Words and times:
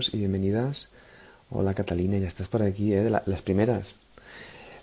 Bienvenidos 0.00 0.14
y 0.14 0.18
bienvenidas. 0.18 0.88
Hola 1.50 1.74
Catalina, 1.74 2.16
ya 2.16 2.26
estás 2.26 2.48
por 2.48 2.62
aquí, 2.62 2.94
¿eh? 2.94 3.10
Las 3.26 3.42
primeras. 3.42 3.96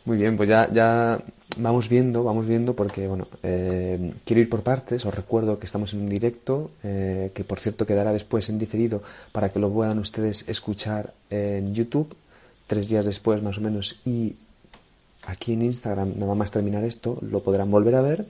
Muy 0.06 0.18
bien, 0.18 0.38
pues 0.38 0.48
ya, 0.48 0.72
ya 0.72 1.20
vamos 1.58 1.90
viendo, 1.90 2.24
vamos 2.24 2.46
viendo 2.46 2.76
porque, 2.76 3.08
bueno, 3.08 3.28
eh, 3.42 4.14
quiero 4.24 4.42
ir 4.42 4.50
por 4.50 4.62
partes. 4.62 5.06
Os 5.06 5.16
recuerdo 5.16 5.58
que 5.58 5.66
estamos 5.66 5.94
en 5.94 6.02
un 6.02 6.10
directo, 6.10 6.70
eh, 6.84 7.32
que 7.34 7.44
por 7.44 7.60
cierto 7.60 7.88
quedará 7.88 8.14
después 8.14 8.48
en 8.50 8.60
diferido 8.60 9.02
para 9.32 9.50
que 9.50 9.58
lo 9.58 9.72
puedan 9.72 9.98
ustedes 9.98 10.48
escuchar 10.50 11.14
en 11.32 11.74
YouTube, 11.74 12.14
tres 12.68 12.88
días 12.88 13.04
después 13.04 13.42
más 13.42 13.58
o 13.58 13.62
menos, 13.62 14.00
y 14.06 14.36
aquí 15.26 15.54
en 15.54 15.64
Instagram, 15.64 16.14
nada 16.18 16.36
más 16.36 16.52
terminar 16.52 16.84
esto, 16.84 17.18
lo 17.22 17.42
podrán 17.42 17.72
volver 17.72 17.96
a 17.96 18.02
ver. 18.04 18.26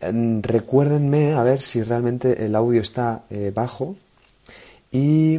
Recuérdenme 0.00 1.34
a 1.34 1.44
ver 1.44 1.60
si 1.60 1.82
realmente 1.84 2.44
el 2.44 2.56
audio 2.56 2.80
está 2.80 3.22
eh, 3.30 3.52
bajo. 3.54 3.94
Y 4.90 5.38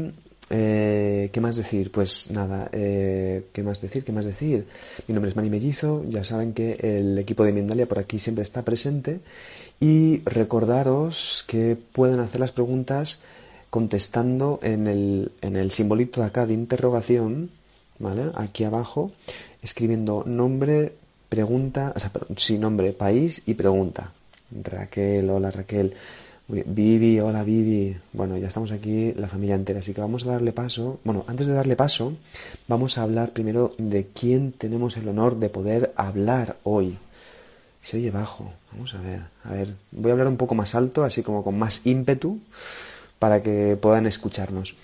eh, 0.50 1.30
¿qué 1.32 1.42
más 1.42 1.56
decir? 1.56 1.92
Pues 1.92 2.32
nada, 2.32 2.70
eh, 2.72 3.46
¿qué 3.54 3.64
más 3.64 3.82
decir? 3.82 4.04
¿Qué 4.04 4.12
más 4.12 4.26
decir? 4.26 4.66
Mi 5.08 5.14
nombre 5.14 5.30
es 5.30 5.36
Mani 5.36 5.50
Mellizo, 5.50 6.04
ya 6.08 6.24
saben 6.24 6.54
que 6.54 6.74
el 6.82 7.18
equipo 7.18 7.44
de 7.44 7.52
Mindalia 7.52 7.88
por 7.88 8.00
aquí 8.00 8.20
siempre 8.20 8.44
está 8.44 8.64
presente 8.64 9.20
y 9.80 10.22
recordaros 10.26 11.46
que 11.48 11.76
pueden 11.76 12.20
hacer 12.20 12.42
las 12.42 12.52
preguntas 12.52 13.22
contestando 13.70 14.60
en 14.64 14.88
el, 14.88 15.32
en 15.42 15.56
el 15.56 15.72
simbolito 15.72 16.22
de 16.22 16.28
acá 16.28 16.46
de 16.46 16.54
interrogación, 16.54 17.52
¿vale? 18.00 18.32
Aquí 18.36 18.64
abajo, 18.64 19.12
escribiendo 19.62 20.24
nombre, 20.26 20.94
pregunta, 21.30 21.94
o 21.96 22.00
sea, 22.00 22.12
perdón, 22.12 22.38
sí, 22.38 22.58
nombre, 22.58 22.92
país 22.92 23.44
y 23.46 23.54
pregunta. 23.54 24.12
Raquel, 24.52 25.30
hola 25.30 25.52
Raquel. 25.52 25.94
Vivi, 26.50 27.20
hola 27.20 27.44
Vivi. 27.44 27.96
Bueno, 28.12 28.36
ya 28.38 28.48
estamos 28.48 28.72
aquí 28.72 29.14
la 29.14 29.28
familia 29.28 29.54
entera, 29.54 29.80
así 29.80 29.94
que 29.94 30.02
vamos 30.02 30.26
a 30.26 30.32
darle 30.32 30.52
paso. 30.52 31.00
Bueno, 31.04 31.24
antes 31.28 31.46
de 31.46 31.54
darle 31.54 31.76
paso, 31.76 32.14
vamos 32.68 32.98
a 32.98 33.04
hablar 33.04 33.34
primero 33.34 33.72
de 33.78 34.08
quién 34.08 34.52
tenemos 34.52 34.98
el 34.98 35.08
honor 35.10 35.36
de 35.36 35.50
poder 35.50 35.94
hablar 35.96 36.58
hoy. 36.64 36.98
Se 37.82 37.98
oye 37.98 38.10
bajo. 38.10 38.52
Vamos 38.72 38.96
a 38.96 39.02
ver. 39.02 39.22
A 39.44 39.52
ver, 39.52 39.76
voy 39.92 40.10
a 40.10 40.14
hablar 40.14 40.28
un 40.28 40.38
poco 40.38 40.56
más 40.56 40.74
alto, 40.74 41.04
así 41.04 41.22
como 41.22 41.44
con 41.44 41.58
más 41.58 41.86
ímpetu, 41.86 42.40
para 43.20 43.44
que 43.44 43.78
puedan 43.80 44.08
escucharnos. 44.08 44.76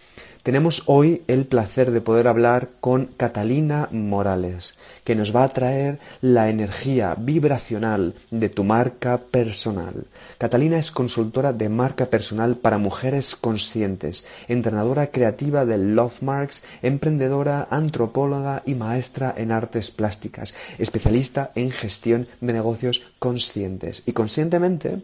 Tenemos 0.46 0.84
hoy 0.86 1.24
el 1.26 1.48
placer 1.48 1.90
de 1.90 2.02
poder 2.02 2.28
hablar 2.28 2.70
con 2.80 3.08
Catalina 3.18 3.90
Morales, 3.92 4.78
que 5.04 5.16
nos 5.16 5.36
va 5.36 5.44
a 5.44 5.50
traer 5.50 5.98
la 6.22 6.52
energía 6.52 7.16
vibracional 7.18 8.14
de 8.30 8.50
tu 8.50 8.64
marca 8.64 9.18
personal. 9.18 10.06
Catalina 10.38 10.78
es 10.78 10.92
consultora 10.92 11.52
de 11.52 11.68
marca 11.68 12.06
personal 12.12 12.58
para 12.58 12.78
mujeres 12.78 13.36
conscientes, 13.36 14.24
entrenadora 14.48 15.08
creativa 15.08 15.66
de 15.66 15.80
Love 15.80 16.22
Marks, 16.22 16.64
emprendedora, 16.84 17.68
antropóloga 17.72 18.62
y 18.68 18.76
maestra 18.76 19.34
en 19.36 19.52
artes 19.52 19.90
plásticas, 19.90 20.54
especialista 20.78 21.54
en 21.56 21.72
gestión 21.72 22.28
de 22.40 22.54
negocios 22.54 23.02
conscientes. 23.18 24.04
Y 24.06 24.12
conscientemente, 24.12 25.02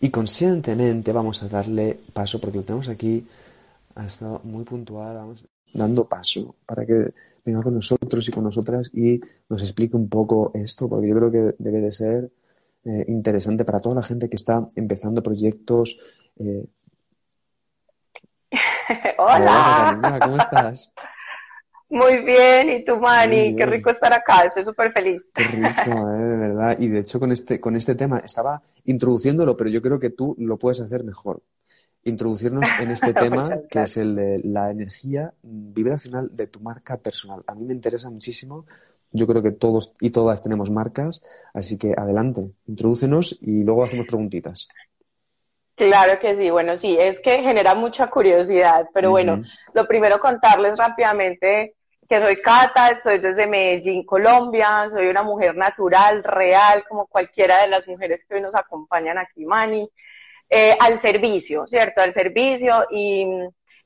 y 0.00 0.10
conscientemente 0.10 1.12
vamos 1.12 1.44
a 1.44 1.48
darle 1.48 1.96
paso, 2.12 2.40
porque 2.40 2.58
lo 2.58 2.64
tenemos 2.64 2.88
aquí, 2.88 3.24
ha 3.94 4.06
estado 4.06 4.40
muy 4.44 4.64
puntual, 4.64 5.14
vamos 5.14 5.46
dando 5.72 6.08
paso 6.08 6.54
para 6.64 6.86
que 6.86 7.12
venga 7.44 7.62
con 7.62 7.74
nosotros 7.74 8.26
y 8.28 8.32
con 8.32 8.44
nosotras 8.44 8.90
y 8.94 9.20
nos 9.48 9.62
explique 9.62 9.96
un 9.96 10.08
poco 10.08 10.52
esto, 10.54 10.88
porque 10.88 11.08
yo 11.08 11.16
creo 11.16 11.30
que 11.30 11.54
debe 11.58 11.80
de 11.80 11.90
ser 11.90 12.30
eh, 12.84 13.04
interesante 13.08 13.64
para 13.64 13.80
toda 13.80 13.96
la 13.96 14.02
gente 14.02 14.28
que 14.28 14.36
está 14.36 14.66
empezando 14.76 15.22
proyectos. 15.22 15.98
eh, 16.38 16.64
Hola, 19.18 19.98
Catalina, 20.00 20.20
¿cómo 20.20 20.38
estás? 20.38 20.92
muy 21.88 22.24
bien, 22.24 22.70
¿y 22.70 22.84
tú, 22.84 22.96
Mani? 22.96 23.54
Qué 23.54 23.66
rico 23.66 23.90
estar 23.90 24.12
acá, 24.12 24.44
estoy 24.44 24.64
súper 24.64 24.92
feliz. 24.92 25.22
Qué 25.34 25.44
rico, 25.44 26.10
eh, 26.14 26.18
de 26.18 26.36
verdad. 26.36 26.76
Y 26.78 26.88
de 26.88 27.00
hecho 27.00 27.20
con 27.20 27.30
este, 27.30 27.60
con 27.60 27.76
este 27.76 27.94
tema 27.94 28.18
estaba 28.18 28.62
introduciéndolo, 28.84 29.56
pero 29.56 29.70
yo 29.70 29.82
creo 29.82 29.98
que 29.98 30.10
tú 30.10 30.34
lo 30.38 30.56
puedes 30.56 30.80
hacer 30.80 31.04
mejor. 31.04 31.42
Introducirnos 32.04 32.68
en 32.80 32.90
este 32.92 33.12
tema 33.14 33.44
Muchas 33.44 33.68
que 33.70 33.80
es 33.80 33.96
el 33.96 34.14
de 34.14 34.40
la 34.44 34.70
energía 34.70 35.32
vibracional 35.42 36.28
de 36.32 36.46
tu 36.46 36.60
marca 36.60 36.96
personal. 36.98 37.42
A 37.46 37.54
mí 37.54 37.64
me 37.64 37.74
interesa 37.74 38.10
muchísimo. 38.10 38.66
Yo 39.10 39.26
creo 39.26 39.42
que 39.42 39.52
todos 39.52 39.92
y 40.00 40.10
todas 40.10 40.42
tenemos 40.42 40.70
marcas, 40.70 41.22
así 41.52 41.78
que 41.78 41.94
adelante, 41.96 42.50
introdúcenos 42.66 43.38
y 43.42 43.62
luego 43.62 43.84
hacemos 43.84 44.06
preguntitas. 44.06 44.68
Claro 45.76 46.18
que 46.20 46.36
sí, 46.36 46.50
bueno, 46.50 46.78
sí, 46.78 46.96
es 46.98 47.18
que 47.20 47.42
genera 47.42 47.74
mucha 47.74 48.08
curiosidad, 48.08 48.88
pero 48.92 49.10
bueno, 49.10 49.42
lo 49.72 49.86
primero 49.86 50.20
contarles 50.20 50.78
rápidamente 50.78 51.74
que 52.08 52.22
soy 52.22 52.40
Cata, 52.40 52.90
estoy 52.90 53.18
desde 53.18 53.46
Medellín, 53.46 54.04
Colombia, 54.04 54.88
soy 54.92 55.06
una 55.08 55.22
mujer 55.22 55.56
natural, 55.56 56.22
real, 56.22 56.84
como 56.88 57.06
cualquiera 57.06 57.62
de 57.62 57.68
las 57.68 57.86
mujeres 57.88 58.24
que 58.28 58.34
hoy 58.34 58.40
nos 58.40 58.54
acompañan 58.54 59.18
aquí, 59.18 59.44
Mani, 59.44 59.88
eh, 60.50 60.76
al 60.80 60.98
servicio, 60.98 61.66
¿cierto? 61.66 62.00
Al 62.02 62.12
servicio 62.12 62.86
y 62.90 63.26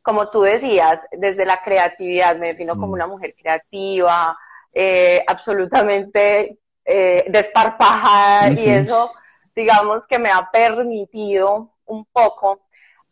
como 0.02 0.30
tú 0.30 0.42
decías, 0.42 1.00
desde 1.12 1.44
la 1.44 1.60
creatividad, 1.62 2.36
me 2.36 2.48
defino 2.48 2.74
como 2.76 2.88
Mm. 2.88 2.92
una 2.94 3.06
mujer 3.06 3.34
creativa, 3.36 4.36
eh, 4.72 5.22
absolutamente 5.26 6.58
eh, 6.90 7.24
desparpajada 7.28 8.52
y 8.58 8.66
eso, 8.68 9.12
digamos 9.54 10.06
que 10.06 10.18
me 10.18 10.30
ha 10.30 10.48
permitido 10.50 11.74
un 11.84 12.06
poco 12.06 12.62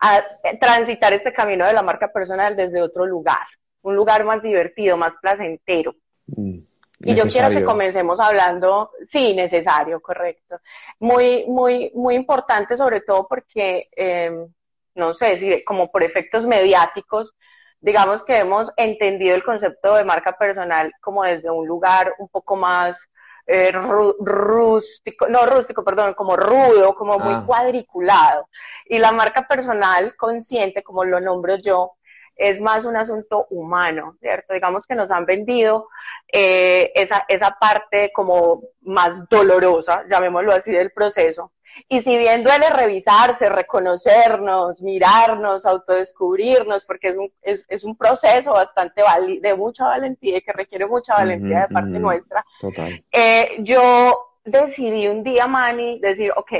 a- 0.01 0.19
eh, 0.45 0.57
transitar 0.59 1.13
este 1.13 1.33
camino 1.33 1.67
de 1.67 1.75
la 1.75 1.83
marca 1.83 2.09
personal 2.11 2.57
desde 2.57 2.81
otro 2.81 3.05
lugar, 3.07 3.47
un 3.83 3.95
lugar 3.95 4.25
más 4.25 4.43
divertido, 4.43 4.97
más 4.97 5.15
placentero. 5.21 5.95
Mm, 6.27 6.61
Y 7.01 7.15
yo 7.15 7.25
quiero 7.25 7.51
que 7.51 7.63
comencemos 7.65 8.19
hablando, 8.21 8.91
sí, 9.05 9.35
necesario, 9.35 10.01
correcto. 10.01 10.59
Muy, 10.99 11.45
muy, 11.47 11.91
muy 11.95 12.15
importante, 12.15 12.77
sobre 12.77 13.03
todo 13.03 13.27
porque, 13.29 13.89
eh, 13.95 14.33
no 14.95 15.13
sé, 15.15 15.39
si 15.39 15.63
como 15.65 15.91
por 15.91 16.03
efectos 16.03 16.47
mediáticos, 16.47 17.35
digamos 17.81 18.25
que 18.25 18.39
hemos 18.39 18.73
entendido 18.77 19.35
el 19.35 19.45
concepto 19.45 19.95
de 19.95 20.05
marca 20.05 20.33
personal 20.39 20.91
como 21.01 21.23
desde 21.25 21.51
un 21.51 21.67
lugar 21.67 22.15
un 22.19 22.29
poco 22.29 22.57
más 22.57 22.97
eh, 23.49 23.71
ru- 23.73 24.17
rústico, 24.19 25.29
no 25.29 25.47
rústico, 25.47 25.85
perdón, 25.85 26.15
como 26.15 26.35
rudo, 26.37 26.95
como 26.97 27.19
muy 27.19 27.35
Ah. 27.35 27.45
cuadriculado. 27.47 28.49
Y 28.87 28.99
la 28.99 29.13
marca 29.13 29.47
personal 29.47 30.17
consciente, 30.17 30.83
como 30.83 31.05
lo 31.05 31.21
nombro 31.21 31.55
yo, 31.57 31.93
es 32.37 32.61
más 32.61 32.85
un 32.85 32.97
asunto 32.97 33.47
humano, 33.51 34.17
¿cierto? 34.21 34.53
Digamos 34.55 34.87
que 34.87 34.95
nos 34.95 35.11
han 35.11 35.25
vendido 35.25 35.89
eh, 36.33 36.93
esa, 36.95 37.25
esa 37.29 37.57
parte 37.59 38.13
como 38.13 38.63
más 38.83 39.29
dolorosa, 39.29 40.05
llamémoslo 40.11 40.53
así, 40.53 40.71
del 40.71 40.91
proceso. 40.93 41.53
Y 41.89 42.01
si 42.01 42.17
bien 42.17 42.43
duele 42.43 42.71
revisarse, 42.71 43.49
reconocernos, 43.51 44.81
mirarnos, 44.81 45.67
autodescubrirnos, 45.67 46.85
porque 46.85 47.09
es 47.09 47.17
un, 47.19 47.31
es, 47.43 47.65
es 47.69 47.85
un 47.85 47.97
proceso 47.97 48.53
bastante 48.53 49.03
vali- 49.03 49.41
de 49.41 49.55
mucha 49.55 49.85
valentía 49.87 50.39
y 50.39 50.43
que 50.43 50.53
requiere 50.53 50.87
mucha 50.87 51.15
valentía 51.15 51.63
de 51.63 51.75
parte 51.75 51.99
nuestra, 51.99 52.45
Total. 52.61 53.05
eh, 53.13 53.57
yo 53.61 54.27
decidí 54.45 55.09
un 55.09 55.23
día, 55.23 55.47
Manny, 55.47 55.99
decir, 56.01 56.33
ok, 56.37 56.53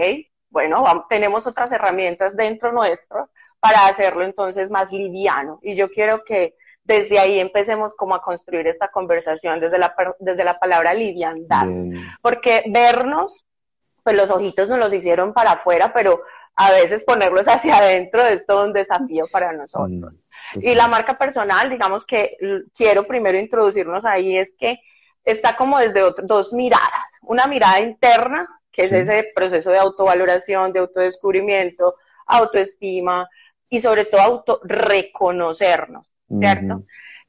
bueno, 0.51 0.83
vamos- 0.83 1.07
tenemos 1.09 1.47
otras 1.47 1.71
herramientas 1.73 2.37
dentro 2.37 2.73
nuestro 2.73 3.31
para 3.61 3.87
hacerlo 3.87 4.25
entonces 4.25 4.71
más 4.71 4.93
liviano. 4.93 5.59
Y 5.63 5.75
yo 5.75 5.91
quiero 5.91 6.25
que 6.25 6.55
desde 6.85 7.19
ahí 7.19 7.41
empecemos 7.41 7.95
como 7.95 8.15
a 8.15 8.23
construir 8.23 8.67
esta 8.67 8.89
conversación 8.89 9.61
desde 9.61 9.79
la, 9.79 9.95
desde 10.21 10.45
la 10.45 10.59
palabra 10.59 10.95
liviandad. 10.95 11.67
Bien. 11.67 12.07
Porque 12.23 12.63
vernos, 12.69 13.45
pues 14.03 14.17
los 14.17 14.31
ojitos 14.31 14.69
nos 14.69 14.79
los 14.79 14.93
hicieron 14.93 15.33
para 15.33 15.53
afuera, 15.53 15.93
pero 15.93 16.23
a 16.55 16.71
veces 16.71 17.05
ponerlos 17.05 17.47
hacia 17.49 17.79
adentro 17.79 18.23
es 18.23 18.47
todo 18.47 18.65
un 18.65 18.73
desafío 18.73 19.27
para 19.33 19.53
nosotros. 19.53 20.13
Mm. 20.55 20.61
Y 20.63 20.75
la 20.75 20.87
marca 20.87 21.19
personal, 21.19 21.69
digamos 21.69 22.07
que 22.07 22.37
quiero 22.75 23.05
primero 23.07 23.37
introducirnos 23.37 24.05
ahí, 24.05 24.39
es 24.39 24.55
que 24.57 24.79
está 25.25 25.57
como 25.57 25.79
desde 25.79 26.01
dos 26.23 26.53
miradas. 26.53 27.13
Una 27.23 27.47
mirada 27.47 27.81
interna, 27.81 28.49
que 28.71 28.85
es 28.85 28.93
ese 28.93 29.33
proceso 29.35 29.71
de 29.71 29.79
autovaloración, 29.79 30.73
de 30.73 30.79
autodescubrimiento, 30.81 31.97
autoestima 32.27 33.29
y 33.69 33.81
sobre 33.81 34.05
todo 34.05 34.21
autorreconocernos, 34.21 36.07
¿cierto? 36.39 36.85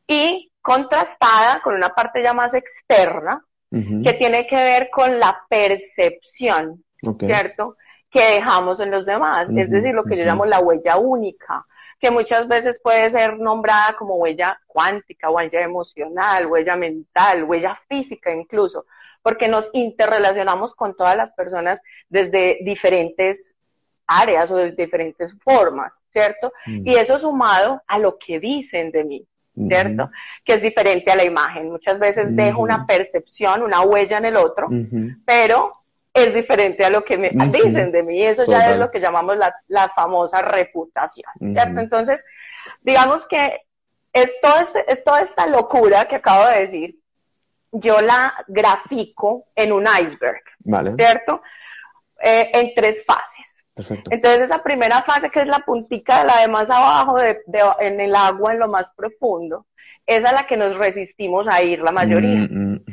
Y 0.08 0.52
contrastada 0.62 1.62
con 1.62 1.76
una 1.76 1.90
parte 1.90 2.22
ya 2.22 2.34
más 2.34 2.54
externa, 2.54 3.44
que 3.70 4.14
tiene 4.14 4.48
que 4.48 4.56
ver 4.56 4.90
con 4.90 5.20
la 5.20 5.44
percepción, 5.50 6.84
¿cierto? 7.20 7.76
Que 8.10 8.36
dejamos 8.36 8.80
en 8.80 8.92
los 8.92 9.06
demás, 9.06 9.50
es 9.56 9.70
decir, 9.70 9.94
lo 9.94 10.06
que 10.06 10.16
yo 10.16 10.24
llamo 10.24 10.46
la 10.46 10.60
huella 10.60 10.98
única, 10.98 11.66
que 12.00 12.12
muchas 12.12 12.48
veces 12.48 12.80
puede 12.82 13.10
ser 13.10 13.38
nombrada 13.40 13.96
como 13.98 14.16
huella 14.16 14.60
cuántica, 14.68 15.30
huella 15.30 15.62
emocional, 15.62 16.46
huella 16.46 16.76
mental, 16.76 17.44
huella 17.44 17.78
física 17.90 18.34
incluso, 18.34 18.86
porque 19.22 19.48
nos 19.48 19.70
interrelacionamos 19.74 20.74
con 20.76 20.96
todas 20.96 21.18
las 21.18 21.32
personas 21.34 21.82
desde 22.08 22.60
diferentes 22.62 23.57
áreas 24.08 24.50
o 24.50 24.56
de 24.56 24.72
diferentes 24.72 25.34
formas, 25.44 26.00
¿cierto? 26.12 26.52
Y 26.66 26.96
eso 26.96 27.20
sumado 27.20 27.82
a 27.88 28.00
lo 28.00 28.18
que 28.18 28.40
dicen 28.40 28.92
de 28.92 29.04
mí, 29.04 29.26
¿cierto? 29.68 30.10
Que 30.44 30.54
es 30.54 30.62
diferente 30.62 31.12
a 31.12 31.16
la 31.16 31.24
imagen. 31.24 31.70
Muchas 31.70 32.00
veces 32.00 32.36
dejo 32.36 32.62
una 32.62 32.86
percepción, 32.86 33.62
una 33.62 33.82
huella 33.82 34.18
en 34.18 34.26
el 34.26 34.38
otro, 34.38 34.70
pero 35.26 35.72
es 36.14 36.34
diferente 36.34 36.84
a 36.84 36.90
lo 36.90 37.04
que 37.04 37.18
me 37.18 37.30
dicen 37.30 37.92
de 37.92 38.02
mí. 38.04 38.24
Eso 38.24 38.46
ya 38.46 38.72
es 38.72 38.78
lo 38.78 38.90
que 38.90 39.00
llamamos 39.00 39.38
la, 39.38 39.54
la 39.68 39.90
famosa 39.90 40.42
reputación, 40.42 41.32
¿cierto? 41.40 41.80
Entonces, 41.80 42.24
digamos 42.82 43.28
que 43.28 43.62
es, 44.14 44.32
este, 44.42 44.92
es 44.92 45.04
toda 45.04 45.22
esta 45.22 45.46
locura 45.48 46.06
que 46.08 46.16
acabo 46.16 46.48
de 46.48 46.68
decir, 46.68 46.96
yo 47.72 48.02
la 48.02 48.34
grafico 48.48 49.46
en 49.56 49.72
un 49.72 49.86
iceberg, 49.86 50.42
¿cierto? 50.98 51.42
Eh, 52.20 52.50
en 52.54 52.74
tres 52.74 53.04
fases. 53.06 53.37
Entonces 54.10 54.42
esa 54.42 54.64
primera 54.64 55.04
fase, 55.04 55.30
que 55.30 55.42
es 55.42 55.48
la 55.48 55.60
puntica 55.60 56.20
de 56.20 56.26
la 56.26 56.42
de 56.42 56.48
más 56.48 56.70
abajo, 56.70 57.18
de, 57.18 57.38
en 57.80 58.00
el 58.00 58.16
agua, 58.16 58.54
en 58.54 58.60
lo 58.60 58.68
más 58.68 58.90
profundo, 58.96 59.66
es 60.06 60.24
a 60.26 60.32
la 60.32 60.48
que 60.48 60.58
nos 60.58 60.76
resistimos 60.76 61.48
a 61.48 61.62
ir 61.62 61.80
la 61.80 61.92
mayoría. 61.92 62.48
Mm, 62.50 62.74
mm. 62.74 62.86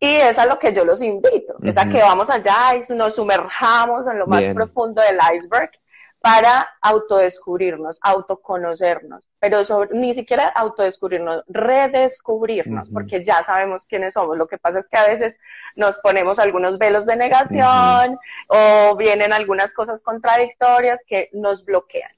Y 0.00 0.14
es 0.14 0.38
a 0.38 0.46
lo 0.46 0.58
que 0.58 0.72
yo 0.72 0.84
los 0.84 1.02
invito, 1.02 1.56
es 1.64 1.76
a 1.76 1.88
que 1.88 2.00
vamos 2.00 2.30
allá 2.30 2.76
y 2.76 2.92
nos 2.92 3.16
sumerjamos 3.16 4.06
en 4.06 4.18
lo 4.18 4.28
más 4.28 4.44
profundo 4.54 5.02
del 5.02 5.18
iceberg 5.34 5.72
para 6.20 6.68
autodescubrirnos, 6.82 7.98
autoconocernos, 8.02 9.24
pero 9.38 9.62
ni 9.92 10.14
siquiera 10.14 10.48
autodescubrirnos, 10.48 11.44
redescubrirnos, 11.46 12.90
porque 12.90 13.24
ya 13.24 13.44
sabemos 13.44 13.84
quiénes 13.86 14.14
somos. 14.14 14.36
Lo 14.36 14.48
que 14.48 14.58
pasa 14.58 14.80
es 14.80 14.88
que 14.88 14.98
a 14.98 15.06
veces 15.06 15.36
nos 15.76 15.98
ponemos 15.98 16.38
algunos 16.38 16.78
velos 16.78 17.06
de 17.06 17.16
negación 17.16 18.18
o 18.48 18.96
vienen 18.96 19.32
algunas 19.32 19.72
cosas 19.72 20.02
contradictorias 20.02 21.02
que 21.06 21.28
nos 21.32 21.64
bloquean. 21.64 22.10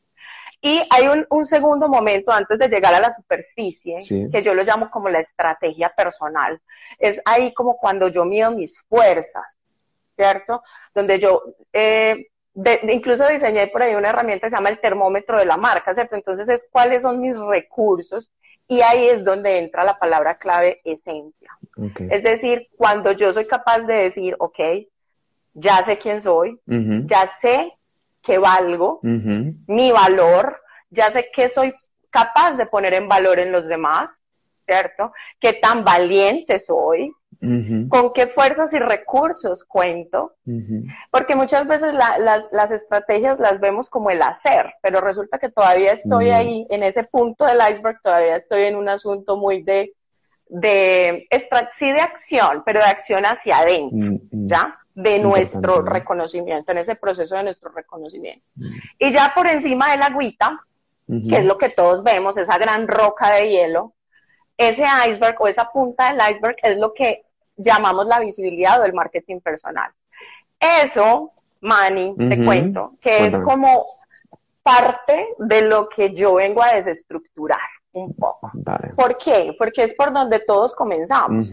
Y 0.63 0.83
hay 0.91 1.09
un, 1.31 1.47
segundo 1.47 1.89
momento 1.89 2.33
antes 2.33 2.59
de 2.59 2.69
llegar 2.69 2.95
a 2.95 3.01
la 3.01 3.13
superficie, 3.13 3.97
que 4.31 4.43
yo 4.43 4.55
lo 4.55 4.63
llamo 4.63 4.91
como 4.91 5.09
la 5.09 5.21
estrategia 5.21 5.91
personal. 5.97 6.61
Es 6.99 7.21
ahí 7.25 7.55
como 7.55 7.79
cuando 7.79 8.09
yo 8.09 8.27
mido 8.27 8.51
mis 8.51 8.79
fuerzas, 8.81 9.47
¿cierto? 10.17 10.63
Donde 10.95 11.19
yo 11.19 11.43
eh, 11.73 12.30
incluso 12.55 13.29
diseñé 13.29 13.69
por 13.69 13.83
ahí 13.83 13.95
una 13.95 14.09
herramienta 14.09 14.47
que 14.47 14.51
se 14.51 14.57
llama 14.57 14.71
el 14.71 14.81
termómetro 14.81 15.39
de 15.39 15.47
la 15.47 15.57
marca, 15.57 15.95
¿cierto? 15.95 16.17
Entonces 16.17 16.49
es 16.49 16.67
cuáles 16.71 17.03
son 17.03 17.21
mis 17.21 17.39
recursos 17.39 18.31
y 18.69 18.83
ahí 18.83 19.09
es 19.09 19.25
donde 19.25 19.59
entra 19.59 19.85
la 19.85 19.99
palabra 19.99 20.37
clave 20.39 20.81
esencia. 20.85 21.51
Es 22.11 22.23
decir, 22.23 22.69
cuando 22.77 23.13
yo 23.13 23.33
soy 23.33 23.47
capaz 23.47 23.81
de 23.81 23.95
decir, 23.95 24.37
ok, 24.39 24.59
ya 25.55 25.85
sé 25.85 25.99
quién 25.99 26.23
soy, 26.23 26.61
ya 26.67 27.29
sé 27.41 27.73
que 28.23 28.39
valgo, 28.39 29.01
mi 29.03 29.93
valor, 29.93 30.61
ya 30.91 31.11
sé 31.11 31.29
que 31.35 31.49
soy 31.49 31.73
capaz 32.11 32.53
de 32.57 32.67
poner 32.67 32.95
en 32.95 33.09
valor 33.09 33.39
en 33.39 33.53
los 33.53 33.67
demás, 33.67 34.23
¿cierto? 34.67 35.13
Qué 35.41 35.55
tan 35.55 35.85
valiente 35.85 36.61
soy, 36.61 37.13
con 37.89 38.13
qué 38.13 38.27
fuerzas 38.27 38.71
y 38.75 38.79
recursos 38.79 39.65
cuento, 39.65 40.35
porque 41.11 41.35
muchas 41.35 41.67
veces 41.67 41.95
las, 41.95 42.71
estrategias 42.71 43.41
las 43.41 43.61
vemos 43.61 43.89
como 43.89 44.11
el 44.11 44.21
hacer, 44.21 44.75
pero 44.83 45.01
resulta 45.01 45.39
que 45.39 45.49
todavía 45.49 45.93
estoy 45.93 46.31
ahí, 46.31 46.67
en 46.69 46.83
ese 46.83 47.05
punto 47.05 47.47
del 47.47 47.59
iceberg, 47.59 48.01
todavía 48.03 48.37
estoy 48.37 48.65
en 48.65 48.77
un 48.77 48.91
asunto 48.91 49.39
muy 49.39 49.63
de, 49.63 49.95
de 50.49 51.27
sí 51.79 51.91
de 51.91 52.01
acción, 52.01 52.63
pero 52.67 52.81
de 52.81 52.87
acción 52.87 53.25
hacia 53.25 53.59
adentro, 53.59 54.21
¿ya? 54.31 54.79
De 54.95 55.19
nuestro 55.19 55.81
reconocimiento, 55.81 56.73
en 56.73 56.79
ese 56.79 56.95
proceso 56.95 57.37
de 57.37 57.45
nuestro 57.45 57.71
reconocimiento. 57.71 58.45
Y 58.99 59.13
ya 59.13 59.33
por 59.35 59.47
encima 59.47 59.93
de 59.93 59.97
la 59.97 60.07
agüita, 60.07 60.61
que 61.07 61.39
es 61.39 61.45
lo 61.47 61.57
que 61.57 61.71
todos 61.71 62.05
vemos, 62.05 62.37
esa 62.37 62.59
gran 62.59 62.87
roca 62.87 63.33
de 63.33 63.49
hielo, 63.49 63.95
ese 64.61 64.85
iceberg 65.09 65.41
o 65.41 65.49
esa 65.49 65.71
punta 65.71 66.13
del 66.13 66.21
iceberg 66.35 66.57
es 66.63 66.77
lo 66.77 66.93
que 66.93 67.23
llamamos 67.57 68.07
la 68.07 68.21
visibilidad 68.21 68.79
o 68.81 68.85
el 68.85 68.93
marketing 68.93 69.41
personal. 69.41 69.91
Eso, 70.61 71.33
Manny, 71.63 72.15
te 72.17 72.45
cuento, 72.45 72.93
que 73.01 73.27
es 73.27 73.39
como 73.39 73.87
parte 74.63 75.29
de 75.39 75.63
lo 75.63 75.89
que 75.89 76.13
yo 76.13 76.35
vengo 76.35 76.63
a 76.63 76.75
desestructurar 76.75 77.59
un 77.93 78.15
poco. 78.15 78.53
¿Por 78.95 79.17
qué? 79.17 79.55
Porque 79.59 79.85
es 79.85 79.95
por 79.95 80.13
donde 80.13 80.41
todos 80.41 80.75
comenzamos, 80.75 81.51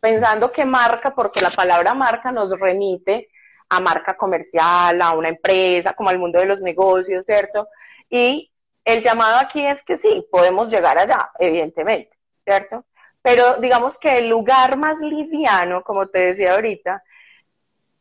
pensando 0.00 0.50
que 0.50 0.64
marca, 0.64 1.14
porque 1.14 1.40
la 1.40 1.50
palabra 1.50 1.94
marca 1.94 2.32
nos 2.32 2.50
remite 2.58 3.28
a 3.68 3.78
marca 3.78 4.16
comercial, 4.16 5.00
a 5.00 5.12
una 5.12 5.28
empresa, 5.28 5.92
como 5.92 6.10
al 6.10 6.18
mundo 6.18 6.40
de 6.40 6.46
los 6.46 6.60
negocios, 6.60 7.24
¿cierto? 7.24 7.68
Y 8.10 8.50
el 8.84 9.02
llamado 9.04 9.38
aquí 9.38 9.64
es 9.64 9.84
que 9.84 9.96
sí, 9.96 10.26
podemos 10.28 10.68
llegar 10.68 10.98
allá, 10.98 11.30
evidentemente, 11.38 12.17
¿cierto? 12.48 12.84
pero 13.28 13.56
digamos 13.60 13.98
que 13.98 14.18
el 14.18 14.28
lugar 14.28 14.78
más 14.78 15.00
liviano, 15.00 15.82
como 15.82 16.06
te 16.06 16.18
decía 16.18 16.54
ahorita, 16.54 17.02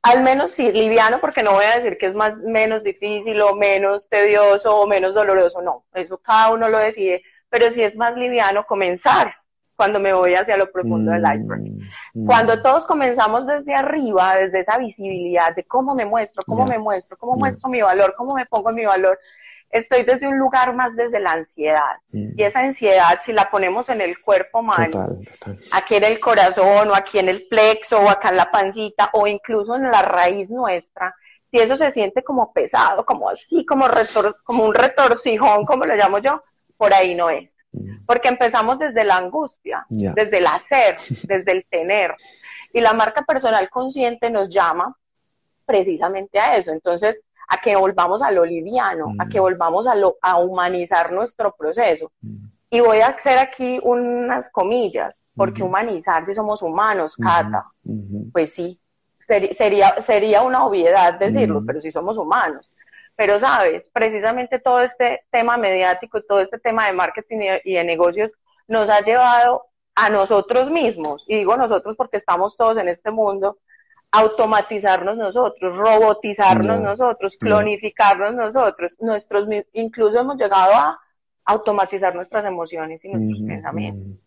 al 0.01 0.23
menos 0.23 0.51
sí, 0.51 0.71
liviano, 0.71 1.19
porque 1.19 1.43
no 1.43 1.51
voy 1.51 1.65
a 1.65 1.79
decir 1.79 1.97
que 1.97 2.05
es 2.05 2.15
más 2.15 2.37
menos 2.43 2.81
difícil 2.81 3.41
o 3.41 3.53
menos 3.53 4.07
tedioso 4.07 4.73
o 4.77 4.87
menos 4.87 5.15
doloroso, 5.15 5.61
no, 5.61 5.83
eso 5.93 6.17
cada 6.19 6.51
uno 6.51 6.69
lo 6.69 6.79
decide, 6.79 7.23
pero 7.49 7.69
sí 7.71 7.83
es 7.83 7.95
más 7.97 8.15
liviano 8.15 8.65
comenzar 8.65 9.35
cuando 9.75 9.99
me 9.99 10.13
voy 10.13 10.33
hacia 10.33 10.55
lo 10.55 10.71
profundo 10.71 11.11
del 11.11 11.21
iceberg. 11.21 11.61
Mm, 11.61 12.23
mm. 12.23 12.25
Cuando 12.25 12.61
todos 12.61 12.85
comenzamos 12.87 13.45
desde 13.45 13.75
arriba, 13.75 14.35
desde 14.35 14.61
esa 14.61 14.77
visibilidad 14.77 15.53
de 15.55 15.65
cómo 15.65 15.93
me 15.93 16.05
muestro, 16.05 16.43
cómo 16.47 16.65
me 16.65 16.79
muestro, 16.79 17.17
cómo 17.17 17.35
muestro 17.35 17.69
mi 17.69 17.81
valor, 17.81 18.15
cómo 18.17 18.33
me 18.33 18.45
pongo 18.45 18.71
mi 18.71 18.85
valor, 18.85 19.19
estoy 19.69 20.03
desde 20.03 20.27
un 20.27 20.37
lugar 20.37 20.73
más 20.73 20.95
desde 20.95 21.19
la 21.19 21.31
ansiedad. 21.31 21.97
Mm. 22.11 22.39
Y 22.39 22.43
esa 22.43 22.59
ansiedad, 22.59 23.19
si 23.23 23.33
la 23.33 23.49
ponemos 23.49 23.89
en 23.89 24.01
el 24.01 24.19
cuerpo 24.21 24.59
humano, 24.59 25.19
aquí 25.71 25.95
en 25.95 26.03
el 26.03 26.19
corazón, 26.19 26.89
o 26.89 26.95
aquí 26.95 27.19
en 27.19 27.29
el 27.29 27.47
plexo, 27.47 27.99
o 27.99 28.09
acá 28.09 28.29
en 28.29 28.37
la 28.37 28.51
pancita, 28.51 29.09
o 29.13 29.27
incluso 29.27 29.75
en 29.75 29.83
la 29.83 30.01
raíz 30.01 30.49
nuestra, 30.49 31.15
si 31.51 31.59
eso 31.59 31.75
se 31.75 31.91
siente 31.91 32.23
como 32.23 32.51
pesado, 32.51 33.05
como 33.05 33.29
así, 33.29 33.65
como, 33.65 33.85
como 34.43 34.65
un 34.65 34.73
retorcijón, 34.73 35.65
como 35.65 35.85
lo 35.85 35.95
llamo 35.95 36.19
yo, 36.19 36.43
por 36.75 36.93
ahí 36.93 37.15
no 37.15 37.29
es. 37.29 37.55
Mm. 37.71 38.05
Porque 38.05 38.29
empezamos 38.29 38.79
desde 38.79 39.03
la 39.03 39.17
angustia, 39.17 39.85
desde 39.89 40.39
el 40.39 40.47
hacer, 40.47 40.97
desde 41.23 41.51
el 41.51 41.65
tener. 41.69 42.15
Y 42.73 42.81
la 42.81 42.93
marca 42.93 43.23
personal 43.23 43.69
consciente 43.69 44.29
nos 44.29 44.49
llama 44.49 44.95
precisamente 45.65 46.39
a 46.39 46.57
eso. 46.57 46.71
Entonces, 46.71 47.19
a 47.47 47.57
que 47.57 47.75
volvamos 47.75 48.21
a 48.21 48.31
lo 48.31 48.45
liviano, 48.45 49.13
a 49.19 49.27
que 49.27 49.39
mm. 49.39 49.43
volvamos 49.43 49.87
a, 49.87 49.95
lo, 49.95 50.17
a 50.21 50.37
humanizar 50.37 51.11
nuestro 51.11 51.55
proceso. 51.55 52.11
Mm. 52.21 52.45
Y 52.69 52.79
voy 52.81 52.99
a 52.99 53.07
hacer 53.07 53.39
aquí 53.39 53.79
unas 53.81 54.49
comillas, 54.49 55.15
porque 55.35 55.63
humanizar 55.63 56.25
si 56.25 56.33
somos 56.33 56.61
humanos, 56.61 57.15
Cata, 57.15 57.67
pues 58.33 58.53
sí, 58.53 58.79
sería, 59.19 60.01
sería 60.01 60.41
una 60.41 60.65
obviedad 60.65 61.13
decirlo, 61.13 61.63
pero 61.65 61.79
si 61.79 61.91
somos 61.91 62.17
humanos. 62.17 62.69
Pero 63.15 63.39
sabes, 63.39 63.89
precisamente 63.93 64.59
todo 64.59 64.81
este 64.81 65.21
tema 65.31 65.57
mediático, 65.57 66.21
todo 66.23 66.41
este 66.41 66.59
tema 66.59 66.87
de 66.87 66.93
marketing 66.93 67.39
y 67.63 67.73
de 67.75 67.83
negocios 67.83 68.31
nos 68.67 68.89
ha 68.89 68.99
llevado 69.01 69.65
a 69.95 70.09
nosotros 70.09 70.69
mismos, 70.69 71.23
y 71.27 71.37
digo 71.37 71.57
nosotros 71.57 71.95
porque 71.95 72.17
estamos 72.17 72.55
todos 72.55 72.77
en 72.77 72.87
este 72.87 73.09
mundo, 73.09 73.57
automatizarnos 74.11 75.17
nosotros, 75.17 75.75
robotizarnos 75.75 76.79
nosotros, 76.79 77.37
clonificarnos 77.37 78.33
nosotros, 78.33 78.95
nuestros 78.99 79.47
incluso 79.73 80.19
hemos 80.19 80.37
llegado 80.37 80.73
a 80.73 80.99
automatizar 81.45 82.15
nuestras 82.15 82.45
emociones 82.45 83.03
y 83.03 83.09
nuestros 83.09 83.47
pensamientos. 83.47 84.19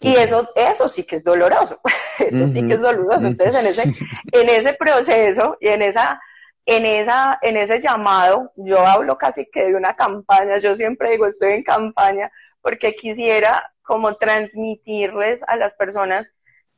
Y 0.00 0.14
eso, 0.14 0.48
eso 0.54 0.88
sí 0.88 1.02
que 1.04 1.16
es 1.16 1.24
doloroso, 1.24 1.80
eso 2.18 2.46
sí 2.46 2.66
que 2.66 2.74
es 2.74 2.80
doloroso. 2.80 3.26
Entonces, 3.26 3.60
en 3.60 3.66
ese, 3.66 3.82
en 4.32 4.48
ese 4.48 4.74
proceso 4.74 5.56
y 5.60 5.68
en 5.68 5.82
esa 5.82 6.20
en, 6.68 6.84
esa, 6.84 7.38
en 7.40 7.56
ese 7.56 7.80
llamado, 7.80 8.52
yo 8.56 8.86
hablo 8.86 9.16
casi 9.16 9.46
que 9.46 9.64
de 9.64 9.74
una 9.74 9.96
campaña, 9.96 10.58
yo 10.58 10.76
siempre 10.76 11.12
digo 11.12 11.26
estoy 11.26 11.52
en 11.52 11.62
campaña 11.62 12.30
porque 12.60 12.94
quisiera 12.94 13.72
como 13.80 14.16
transmitirles 14.16 15.42
a 15.48 15.56
las 15.56 15.72
personas 15.76 16.28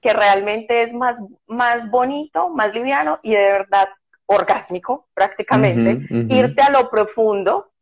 que 0.00 0.12
realmente 0.12 0.83
es 0.83 0.92
más, 0.92 1.19
más 1.47 1.90
bonito, 1.90 2.49
más 2.49 2.73
liviano 2.73 3.19
y 3.23 3.33
de 3.33 3.52
verdad 3.52 3.88
orgásmico 4.26 5.09
prácticamente, 5.12 6.07
irte 6.28 6.62
a 6.62 6.71
lo 6.71 6.88
profundo, 6.88 7.73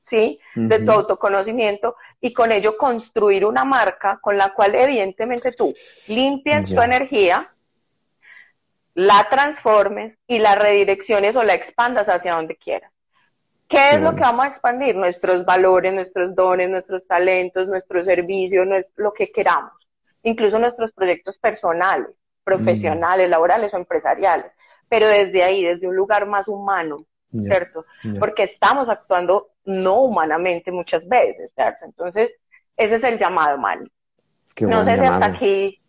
¿sí? 0.00 0.38
De 0.54 0.80
tu 0.80 0.92
autoconocimiento 0.92 1.96
y 2.20 2.32
con 2.32 2.52
ello 2.52 2.76
construir 2.76 3.44
una 3.44 3.64
marca 3.64 4.18
con 4.20 4.36
la 4.36 4.52
cual 4.52 4.74
evidentemente 4.74 5.52
tú 5.52 5.72
limpias 6.08 6.72
tu 6.72 6.80
energía, 6.80 7.50
la 8.94 9.26
transformes 9.30 10.18
y 10.26 10.38
la 10.38 10.56
redirecciones 10.56 11.36
o 11.36 11.42
la 11.42 11.54
expandas 11.54 12.06
hacia 12.06 12.34
donde 12.34 12.56
quieras. 12.56 12.92
¿Qué 13.68 13.90
es 13.90 14.00
lo 14.00 14.14
que 14.14 14.22
vamos 14.22 14.46
a 14.46 14.48
expandir? 14.48 14.96
Nuestros 14.96 15.44
valores, 15.44 15.92
nuestros 15.92 16.34
dones, 16.34 16.70
nuestros 16.70 17.06
talentos, 17.06 17.68
nuestros 17.68 18.06
servicios, 18.06 18.66
lo 18.96 19.12
que 19.12 19.30
queramos. 19.30 19.77
Incluso 20.22 20.58
nuestros 20.58 20.92
proyectos 20.92 21.38
personales, 21.38 22.16
profesionales, 22.44 23.28
mm. 23.28 23.30
laborales 23.30 23.74
o 23.74 23.76
empresariales. 23.76 24.52
Pero 24.88 25.08
desde 25.08 25.42
ahí, 25.42 25.64
desde 25.64 25.86
un 25.86 25.96
lugar 25.96 26.26
más 26.26 26.48
humano, 26.48 27.04
¿cierto? 27.30 27.84
Porque 28.18 28.44
estamos 28.44 28.88
actuando 28.88 29.50
no 29.64 30.00
humanamente 30.00 30.72
muchas 30.72 31.06
veces, 31.06 31.50
¿cierto? 31.54 31.84
Entonces, 31.84 32.30
ese 32.76 32.94
es 32.94 33.04
el 33.04 33.18
llamado, 33.18 33.58
mal. 33.58 33.90
no 34.60 34.84
sé 34.84 34.98
si 34.98 35.04
hasta 35.04 35.26
aquí 35.26 35.80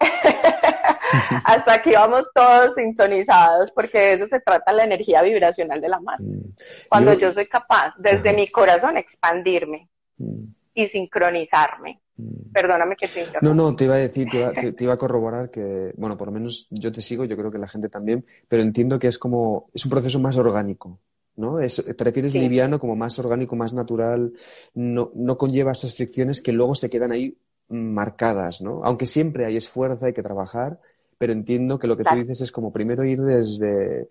Hasta 1.44 1.74
aquí 1.74 1.90
vamos 1.92 2.24
todos 2.34 2.74
sintonizados 2.74 3.72
porque 3.72 3.98
de 3.98 4.12
eso 4.14 4.26
se 4.26 4.40
trata 4.40 4.72
la 4.72 4.84
energía 4.84 5.22
vibracional 5.22 5.80
de 5.80 5.88
la 5.88 6.00
mano. 6.00 6.24
Mm. 6.24 6.54
Cuando 6.88 7.14
yo, 7.14 7.32
soy 7.32 7.46
capaz 7.46 7.94
desde 7.98 8.32
mi 8.32 8.48
corazón 8.48 8.96
expandirme 8.96 9.88
mm. 10.18 10.44
Y 10.78 10.86
sincronizarme. 10.86 12.00
Mm. 12.16 12.52
Perdóname 12.52 12.94
que 12.94 13.08
te 13.08 13.20
interrumpa. 13.20 13.40
No, 13.42 13.52
no, 13.52 13.74
te 13.74 13.84
iba 13.84 13.96
a 13.96 13.98
decir, 13.98 14.28
te 14.30 14.84
iba, 14.84 14.92
a 14.92 14.96
corroborar 14.96 15.50
que, 15.50 15.92
bueno, 15.96 16.16
por 16.16 16.28
lo 16.28 16.32
menos 16.32 16.68
yo 16.70 16.92
te 16.92 17.00
sigo, 17.00 17.24
yo 17.24 17.36
creo 17.36 17.50
que 17.50 17.58
la 17.58 17.66
gente 17.66 17.88
también, 17.88 18.24
pero 18.46 18.62
entiendo 18.62 18.96
que 18.96 19.08
es 19.08 19.18
como, 19.18 19.70
es 19.74 19.84
un 19.84 19.90
proceso 19.90 20.20
más 20.20 20.36
orgánico. 20.36 21.00
¿no? 21.34 21.58
Es, 21.58 21.84
te 21.84 22.04
refieres 22.04 22.34
liviano, 22.34 22.78
como 22.78 22.94
más 22.94 23.18
orgánico, 23.18 23.56
más 23.56 23.72
natural, 23.72 24.32
no, 24.74 25.10
no 25.14 25.36
conlleva 25.36 25.72
esas 25.72 25.94
fricciones 25.94 26.40
que 26.40 26.52
luego 26.52 26.76
se 26.76 26.90
quedan 26.90 27.10
ahí 27.10 27.36
marcadas, 27.68 28.60
¿no? 28.60 28.80
Aunque 28.82 29.06
siempre 29.06 29.46
hay 29.46 29.56
esfuerzo, 29.56 30.06
hay 30.06 30.12
que 30.12 30.22
trabajar, 30.22 30.80
pero 31.16 31.32
entiendo 31.32 31.78
que 31.78 31.86
lo 31.86 31.96
que 31.96 32.04
tú 32.04 32.14
dices 32.16 32.40
es 32.40 32.50
como 32.50 32.72
primero 32.72 33.04
ir 33.04 33.20
desde, 33.20 34.08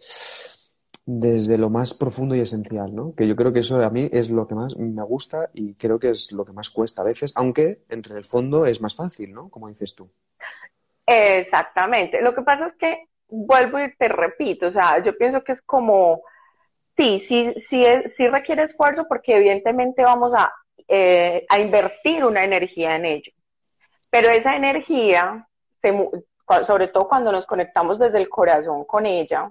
desde 1.10 1.58
lo 1.58 1.70
más 1.70 1.94
profundo 1.94 2.36
y 2.36 2.42
esencial, 2.42 2.94
¿no? 2.94 3.16
Que 3.16 3.26
yo 3.26 3.38
creo 3.38 3.54
que 3.54 3.62
eso 3.62 3.82
a 3.82 3.90
mí 3.90 4.10
es 4.12 4.30
lo 4.30 4.46
que 4.46 4.56
más 4.56 4.76
me 4.76 5.04
gusta 5.04 5.50
y 5.54 5.74
creo 5.76 5.98
que 6.00 6.10
es 6.10 6.34
lo 6.34 6.44
que 6.44 6.52
más 6.52 6.70
cuesta 6.70 7.02
a 7.02 7.06
veces, 7.06 7.32
aunque 7.38 7.80
entre 7.88 8.18
el 8.18 8.26
fondo 8.26 8.66
es 8.66 8.82
más 8.82 8.94
fácil, 8.94 9.32
¿no? 9.32 9.50
Como 9.50 9.70
dices 9.70 9.96
tú. 9.96 10.12
Exactamente. 11.06 12.22
Lo 12.22 12.36
que 12.36 12.42
pasa 12.42 12.68
es 12.68 12.76
que 12.76 13.06
vuelvo 13.30 13.80
y 13.80 13.96
te 13.96 14.10
repito, 14.10 14.68
o 14.68 14.72
sea, 14.72 15.02
yo 15.02 15.18
pienso 15.18 15.46
que 15.46 15.54
es 15.54 15.62
como, 15.62 16.24
sí, 16.98 17.20
sí, 17.20 17.54
sí, 17.56 17.86
sí 18.08 18.28
requiere 18.28 18.64
esfuerzo 18.64 19.06
porque 19.08 19.38
evidentemente 19.38 20.04
vamos 20.04 20.34
a, 20.36 20.52
eh, 20.90 21.46
a 21.48 21.58
invertir 21.58 22.26
una 22.26 22.44
energía 22.44 22.98
en 22.98 23.06
ello. 23.06 23.32
Pero 24.10 24.30
esa 24.30 24.58
energía, 24.58 25.48
sobre 26.66 26.90
todo 26.90 27.08
cuando 27.08 27.32
nos 27.32 27.46
conectamos 27.46 27.98
desde 27.98 28.18
el 28.18 28.28
corazón 28.28 28.84
con 28.84 29.06
ella, 29.06 29.50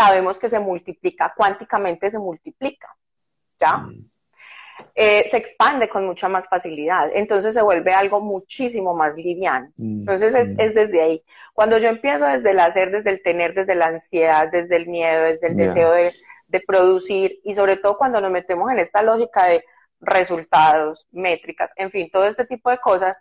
sabemos 0.00 0.38
que 0.38 0.48
se 0.48 0.58
multiplica, 0.58 1.34
cuánticamente 1.36 2.10
se 2.10 2.18
multiplica, 2.18 2.88
¿ya? 3.58 3.76
Mm. 3.76 4.10
Eh, 4.94 5.28
se 5.30 5.36
expande 5.36 5.90
con 5.90 6.06
mucha 6.06 6.26
más 6.28 6.48
facilidad, 6.48 7.10
entonces 7.12 7.52
se 7.52 7.60
vuelve 7.60 7.92
algo 7.92 8.20
muchísimo 8.20 8.94
más 8.94 9.14
liviano. 9.14 9.68
Mm, 9.76 10.00
entonces 10.00 10.34
es, 10.34 10.48
mm. 10.48 10.60
es, 10.60 10.74
desde 10.74 11.02
ahí. 11.02 11.22
Cuando 11.52 11.76
yo 11.76 11.88
empiezo 11.88 12.24
desde 12.24 12.52
el 12.52 12.60
hacer, 12.60 12.90
desde 12.90 13.10
el 13.10 13.22
tener, 13.22 13.52
desde 13.52 13.74
la 13.74 13.86
ansiedad, 13.86 14.48
desde 14.50 14.76
el 14.76 14.86
miedo, 14.88 15.24
desde 15.24 15.48
el 15.48 15.56
deseo 15.56 15.92
de, 15.92 16.12
de 16.48 16.60
producir 16.60 17.40
y 17.44 17.54
sobre 17.54 17.76
todo 17.76 17.98
cuando 17.98 18.20
nos 18.22 18.30
metemos 18.30 18.70
en 18.70 18.78
esta 18.78 19.02
lógica 19.02 19.46
de 19.46 19.64
resultados, 20.00 21.06
métricas, 21.12 21.70
en 21.76 21.90
fin, 21.90 22.10
todo 22.10 22.24
este 22.24 22.46
tipo 22.46 22.70
de 22.70 22.78
cosas, 22.78 23.16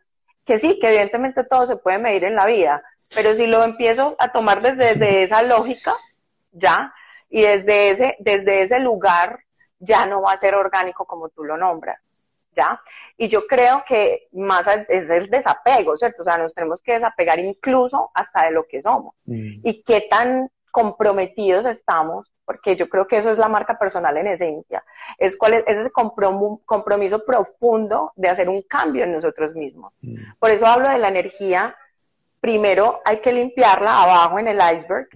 que 0.46 0.60
sí, 0.60 0.80
que 0.80 0.88
evidentemente 0.88 1.44
todo 1.44 1.68
se 1.68 1.76
puede 1.76 2.00
medir 2.00 2.24
en 2.24 2.36
la 2.36 2.46
vida, 2.46 2.82
pero 3.14 3.34
si 3.36 3.48
lo 3.48 3.64
empiezo 3.64 4.16
a 4.20 4.32
tomar 4.32 4.62
desde, 4.62 5.24
esa 5.24 5.42
lógica, 5.44 5.94
ya, 6.52 6.94
y 7.30 7.42
desde 7.42 7.92
ese, 7.92 8.16
desde 8.20 8.64
ese 8.64 8.80
lugar, 8.80 9.40
ya 9.80 10.06
no 10.06 10.22
va 10.22 10.34
a 10.34 10.40
ser 10.40 10.56
orgánico 10.56 11.06
como 11.06 11.30
tú 11.30 11.44
lo 11.44 11.58
nombras, 11.58 12.00
¿ya? 12.56 12.82
Y 13.18 13.28
yo 13.28 13.48
creo 13.48 13.84
que 13.88 14.28
más 14.34 14.66
es 14.90 15.10
el 15.10 15.30
desapego, 15.30 15.98
¿cierto? 15.98 16.24
O 16.24 16.26
sea, 16.26 16.38
nos 16.38 16.54
tenemos 16.54 16.82
que 16.82 16.94
desapegar 16.94 17.40
incluso 17.40 18.12
hasta 18.14 18.46
de 18.46 18.52
lo 18.52 18.66
que 18.68 18.82
somos. 18.82 19.16
Mm. 19.26 19.62
Y 19.64 19.84
qué 19.84 20.08
tan 20.10 20.50
comprometidos 20.72 21.66
estamos 21.66 22.32
porque 22.50 22.76
yo 22.76 22.90
creo 22.90 23.06
que 23.06 23.18
eso 23.18 23.30
es 23.30 23.38
la 23.38 23.48
marca 23.48 23.78
personal 23.78 24.18
en 24.18 24.26
esencia, 24.26 24.84
es, 25.20 25.38
cuál 25.38 25.54
es, 25.54 25.64
ese 25.68 25.92
compromiso 25.92 27.24
profundo 27.24 28.12
de 28.16 28.28
hacer 28.28 28.50
un 28.50 28.64
cambio 28.64 29.04
en 29.04 29.12
nosotros 29.12 29.54
mismos. 29.54 29.94
Mm. 30.02 30.16
Por 30.40 30.50
eso 30.50 30.66
hablo 30.66 30.90
de 30.90 30.98
la 30.98 31.10
energía, 31.10 31.76
primero 32.42 33.02
hay 33.06 33.20
que 33.20 33.34
limpiarla 33.34 34.02
abajo 34.02 34.40
en 34.40 34.48
el 34.48 34.58
iceberg, 34.58 35.10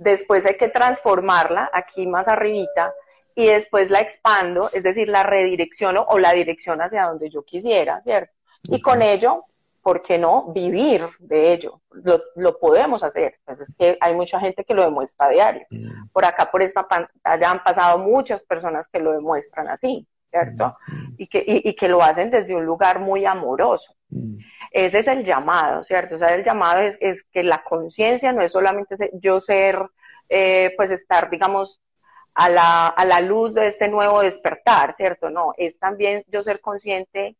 después 0.00 0.44
hay 0.46 0.56
que 0.56 0.68
transformarla 0.68 1.70
aquí 1.72 2.06
más 2.06 2.26
arribita, 2.28 2.92
y 3.34 3.46
después 3.46 3.88
la 3.90 4.00
expando, 4.00 4.68
es 4.72 4.82
decir, 4.82 5.08
la 5.08 5.22
redirecciono 5.22 6.04
o 6.08 6.18
la 6.18 6.32
dirección 6.32 6.82
hacia 6.82 7.04
donde 7.04 7.30
yo 7.30 7.42
quisiera, 7.42 8.02
¿cierto? 8.02 8.32
Y 8.64 8.80
con 8.80 9.00
ello 9.02 9.44
¿por 9.82 10.02
qué 10.02 10.18
no 10.18 10.52
vivir 10.52 11.06
de 11.18 11.52
ello? 11.52 11.80
Lo, 12.36 12.58
podemos 12.58 13.02
hacer. 13.02 13.38
Pues 13.44 13.62
que 13.78 13.96
hay 14.00 14.14
mucha 14.14 14.38
gente 14.40 14.64
que 14.64 14.74
lo 14.74 14.82
demuestra 14.82 15.26
a 15.26 15.30
diario. 15.30 15.66
Mm. 15.70 16.08
Por 16.12 16.24
acá, 16.24 16.50
por 16.50 16.62
esta 16.62 16.86
pantalla, 16.86 17.50
han 17.50 17.62
pasado 17.62 17.98
muchas 17.98 18.42
personas 18.42 18.86
que 18.88 18.98
lo 18.98 19.12
demuestran 19.12 19.68
así, 19.68 20.06
¿cierto? 20.30 20.76
Mm. 20.86 21.14
Y, 21.18 21.26
que, 21.26 21.44
y, 21.46 21.74
que 21.74 21.88
lo 21.88 22.02
hacen 22.02 22.30
desde 22.30 22.54
un 22.54 22.64
lugar 22.64 23.00
muy 23.00 23.24
amoroso. 23.24 23.94
Mm. 24.72 24.78
Ese 24.78 24.98
es 25.00 25.08
el 25.08 25.24
llamado, 25.24 25.84
¿cierto? 25.84 26.16
O 26.16 26.18
sea, 26.18 26.28
el 26.28 26.44
llamado 26.44 26.80
es, 26.80 26.96
es 27.00 27.24
que 27.24 27.42
la 27.42 27.62
conciencia 27.62 28.32
no 28.32 28.42
es 28.42 28.52
solamente 28.52 28.96
yo 29.14 29.40
ser, 29.40 29.78
eh, 30.28 30.72
pues 30.76 30.90
estar, 30.90 31.28
digamos, 31.28 31.80
a 32.34 32.48
la, 32.48 32.88
a 32.88 33.04
la 33.04 33.20
luz 33.20 33.54
de 33.54 33.66
este 33.66 33.88
nuevo 33.88 34.20
despertar, 34.20 34.94
¿cierto? 34.94 35.30
No, 35.30 35.52
es 35.56 35.78
también 35.78 36.24
yo 36.28 36.42
ser 36.42 36.60
consciente 36.60 37.36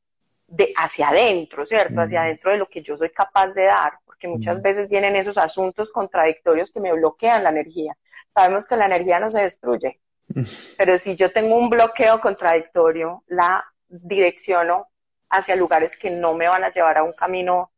de 0.49 0.73
hacia 0.77 1.11
adentro, 1.11 1.65
¿cierto? 1.65 2.01
Hacia 2.01 2.23
adentro 2.23 2.51
de 2.51 2.59
lo 2.59 2.67
que 2.67 2.83
yo 2.83 2.97
soy 2.97 3.11
capaz 3.11 3.55
de 3.55 3.65
dar, 3.65 3.93
porque 4.05 4.27
muchas 4.27 4.61
veces 4.61 4.89
vienen 4.89 5.15
esos 5.15 5.39
asuntos 5.39 5.93
contradictorios 5.93 6.73
que 6.73 6.81
me 6.81 6.93
bloquean 6.93 7.45
la 7.45 7.51
energía. 7.51 7.97
Sabemos 8.35 8.67
que 8.67 8.77
la 8.77 8.87
energía 8.87 9.21
no 9.21 9.31
se 9.31 9.43
destruye, 9.43 10.01
pero 10.77 10.99
si 10.99 11.15
yo 11.15 11.33
tengo 11.33 11.57
un 11.57 11.71
bloqueo 11.71 12.21
contradictorio, 12.21 13.23
la 13.29 13.65
direcciono 13.89 14.89
hacia 15.31 15.57
lugares 15.57 15.97
que 15.97 16.11
no 16.11 16.35
me 16.35 16.49
van 16.49 16.65
a 16.65 16.73
llevar 16.73 16.99
a 16.99 17.03
un 17.03 17.13
camino, 17.13 17.71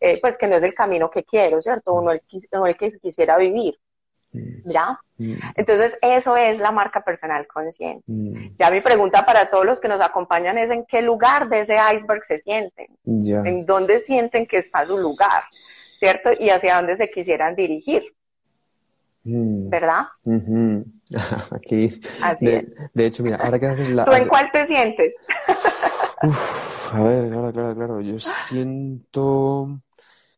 eh, 0.00 0.18
pues 0.20 0.38
que 0.38 0.46
no 0.46 0.56
es 0.56 0.62
el 0.62 0.74
camino 0.74 1.10
que 1.10 1.24
quiero, 1.24 1.60
¿cierto? 1.60 1.92
O 1.92 2.02
no 2.02 2.12
el, 2.12 2.22
no 2.52 2.66
el 2.66 2.76
que 2.76 2.90
quisiera 2.98 3.36
vivir. 3.36 3.78
Mm. 4.32 4.70
¿Ya? 4.70 5.00
Mm. 5.18 5.34
Entonces, 5.56 5.98
eso 6.00 6.36
es 6.36 6.58
la 6.58 6.70
marca 6.70 7.02
personal 7.02 7.46
consciente. 7.46 8.04
Mm. 8.06 8.56
Ya 8.58 8.70
mi 8.70 8.80
pregunta 8.80 9.26
para 9.26 9.50
todos 9.50 9.66
los 9.66 9.80
que 9.80 9.88
nos 9.88 10.00
acompañan 10.00 10.56
es 10.56 10.70
en 10.70 10.84
qué 10.86 11.02
lugar 11.02 11.48
de 11.48 11.62
ese 11.62 11.76
iceberg 11.94 12.24
se 12.24 12.38
sienten, 12.38 12.86
en 13.04 13.66
dónde 13.66 14.00
sienten 14.00 14.46
que 14.46 14.58
está 14.58 14.86
su 14.86 14.96
lugar, 14.96 15.42
¿cierto? 15.98 16.30
Y 16.38 16.50
hacia 16.50 16.76
dónde 16.76 16.96
se 16.96 17.10
quisieran 17.10 17.56
dirigir. 17.56 18.04
¿Verdad? 19.22 20.06
Aquí. 21.50 21.88
De, 22.40 22.72
de, 22.94 23.06
hecho, 23.06 23.22
mira, 23.22 23.36
ahora 23.36 23.58
que 23.58 23.66
haces 23.66 23.90
la. 23.90 24.06
¿Tú 24.06 24.12
en 24.12 24.28
cuál 24.28 24.50
te 24.50 24.66
sientes? 24.66 25.14
Uf, 26.22 26.94
a 26.94 27.02
ver, 27.02 27.28
claro, 27.30 27.52
claro, 27.52 27.74
claro. 27.74 28.00
Yo 28.00 28.18
siento 28.18 29.80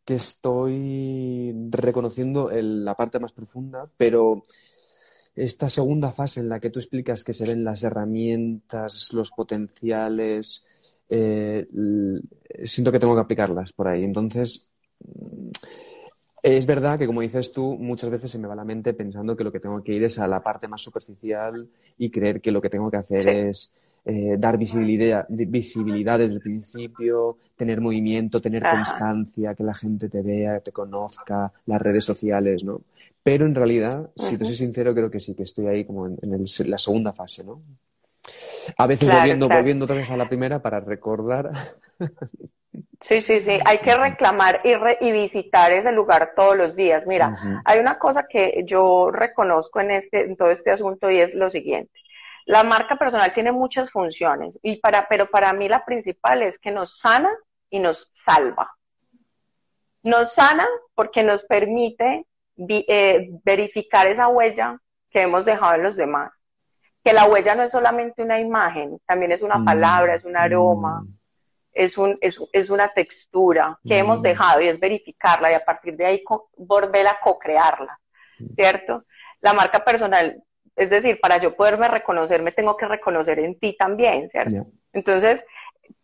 que 0.05 0.15
estoy 0.15 1.55
reconociendo 1.71 2.51
la 2.53 2.95
parte 2.95 3.19
más 3.19 3.33
profunda, 3.33 3.89
pero 3.97 4.43
esta 5.35 5.69
segunda 5.71 6.13
fase 6.13 6.41
en 6.41 6.49
la 6.49 6.61
que 6.61 6.71
tú 6.71 6.79
explicas 6.79 7.25
que 7.25 7.33
se 7.33 7.47
ven 7.47 7.65
las 7.65 7.83
herramientas, 7.85 9.13
los 9.13 9.31
potenciales, 9.31 10.67
eh, 11.09 11.67
siento 12.65 12.93
que 12.93 12.99
tengo 12.99 13.15
que 13.15 13.21
aplicarlas 13.23 13.73
por 13.73 13.89
ahí. 13.89 14.05
Entonces, 14.05 14.71
es 16.43 16.67
verdad 16.67 16.99
que, 16.99 17.07
como 17.07 17.21
dices 17.21 17.53
tú, 17.53 17.77
muchas 17.79 18.11
veces 18.11 18.31
se 18.31 18.39
me 18.39 18.49
va 18.49 18.55
la 18.55 18.65
mente 18.65 18.95
pensando 18.95 19.37
que 19.37 19.45
lo 19.45 19.53
que 19.53 19.61
tengo 19.61 19.83
que 19.83 19.93
ir 19.93 20.05
es 20.05 20.19
a 20.19 20.27
la 20.27 20.43
parte 20.43 20.69
más 20.69 20.83
superficial 20.83 21.69
y 21.99 22.11
creer 22.11 22.41
que 22.41 22.51
lo 22.51 22.61
que 22.61 22.71
tengo 22.71 22.91
que 22.91 22.97
hacer 22.97 23.29
es 23.29 23.75
eh, 24.05 24.35
dar 24.37 24.59
visibilidad, 24.59 25.27
visibilidad 25.29 26.19
desde 26.19 26.35
el 26.35 26.41
principio, 26.41 27.39
tener 27.57 27.81
movimiento, 27.81 28.41
tener 28.41 28.63
constancia, 28.69 29.55
que 29.55 29.63
la 29.63 29.75
gente 29.75 30.09
te 30.09 30.23
vea, 30.23 30.59
te 30.61 30.73
conozca, 30.73 31.53
las 31.67 31.81
redes 31.81 32.05
sociales, 32.05 32.65
¿no? 32.65 32.81
Pero 33.23 33.47
en 33.47 33.55
realidad, 33.55 34.11
si 34.17 34.37
te 34.37 34.45
soy 34.45 34.55
sincero, 34.55 34.93
creo 34.93 35.09
que 35.11 35.21
sí, 35.21 35.37
que 35.37 35.45
estoy 35.45 35.69
ahí 35.69 35.85
como 35.85 36.07
en, 36.07 36.19
la 36.67 36.79
segunda 36.79 37.13
fase, 37.13 37.45
¿no? 37.45 37.63
A 38.77 38.87
veces 38.89 39.09
volviendo, 39.09 39.49
volviendo 39.49 39.85
otra 39.85 39.97
vez 39.97 40.11
a 40.11 40.17
la 40.17 40.29
primera 40.29 40.61
para 40.61 40.81
recordar. 40.81 41.51
Sí, 43.03 43.21
sí, 43.21 43.41
sí. 43.43 43.59
Hay 43.65 43.79
que 43.79 43.95
reclamar 43.97 44.61
y, 44.65 44.73
y 45.07 45.13
visitar 45.13 45.73
ese 45.73 45.93
lugar 45.93 46.33
todos 46.37 46.57
los 46.57 46.77
días. 46.77 47.07
Mira, 47.07 47.63
hay 47.65 47.81
una 47.81 47.99
cosa 47.99 48.27
que 48.29 48.63
yo 48.65 49.11
reconozco 49.11 49.81
en, 49.81 49.91
este, 49.91 50.23
en 50.23 50.37
todo 50.37 50.51
este 50.51 50.71
asunto 50.71 51.11
y 51.11 51.21
es 51.21 51.35
lo 51.35 51.51
siguiente. 51.51 51.93
La 52.47 52.65
marca 52.65 52.97
personal 52.97 53.33
tiene 53.33 53.53
muchas 53.53 53.91
funciones, 53.91 54.59
y 54.63 54.77
para, 54.77 55.09
pero 55.09 55.27
para 55.27 55.53
mí 55.53 55.69
la 55.69 55.85
principal 55.85 56.43
es 56.43 56.59
que 56.59 56.71
nos 56.71 56.99
sana 56.99 57.31
y 57.71 57.79
nos 57.79 58.11
salva. 58.13 58.71
Nos 60.03 60.33
sana 60.35 60.67
porque 60.95 61.23
nos 61.23 61.45
permite 61.45 62.27
eh, 62.57 63.31
verificar 63.45 64.07
esa 64.07 64.29
huella 64.29 64.79
que 65.11 65.23
hemos 65.23 65.45
dejado 65.45 65.77
en 65.77 65.83
los 65.85 65.97
demás. 65.97 66.43
Que 67.05 67.13
la 67.13 67.27
huella 67.27 67.55
no 67.55 67.63
es 67.63 67.73
solamente 67.73 68.23
una 68.23 68.41
imagen, 68.41 68.99
también 69.07 69.33
es 69.33 69.43
una 69.43 69.59
mm, 69.59 69.65
palabra, 69.65 70.15
es 70.15 70.25
un 70.25 70.37
aroma, 70.37 71.03
mm. 71.03 71.15
es, 71.73 71.99
un, 71.99 72.19
es, 72.21 72.39
es, 72.53 72.71
una 72.71 72.93
textura 72.93 73.79
que 73.85 73.99
hemos 73.99 74.21
mm. 74.21 74.23
dejado 74.23 74.61
y 74.61 74.69
es 74.69 74.79
verificarla 74.79 75.51
y 75.51 75.55
a 75.55 75.65
partir 75.65 75.97
de 75.97 76.07
ahí 76.07 76.25
volver 76.57 77.07
a 77.07 77.19
co-crearla, 77.21 77.99
¿cierto? 78.55 79.05
La 79.41 79.53
marca 79.53 79.85
personal, 79.85 80.43
es 80.77 80.91
decir, 80.91 81.19
para 81.21 81.39
yo 81.39 81.55
poderme 81.55 81.89
reconocer, 81.89 82.43
me 82.43 82.53
tengo 82.53 82.77
que 82.77 82.87
reconocer 82.87 83.39
en 83.39 83.59
ti 83.59 83.77
también, 83.79 84.29
¿cierto? 84.29 84.67
Entonces, 84.93 85.45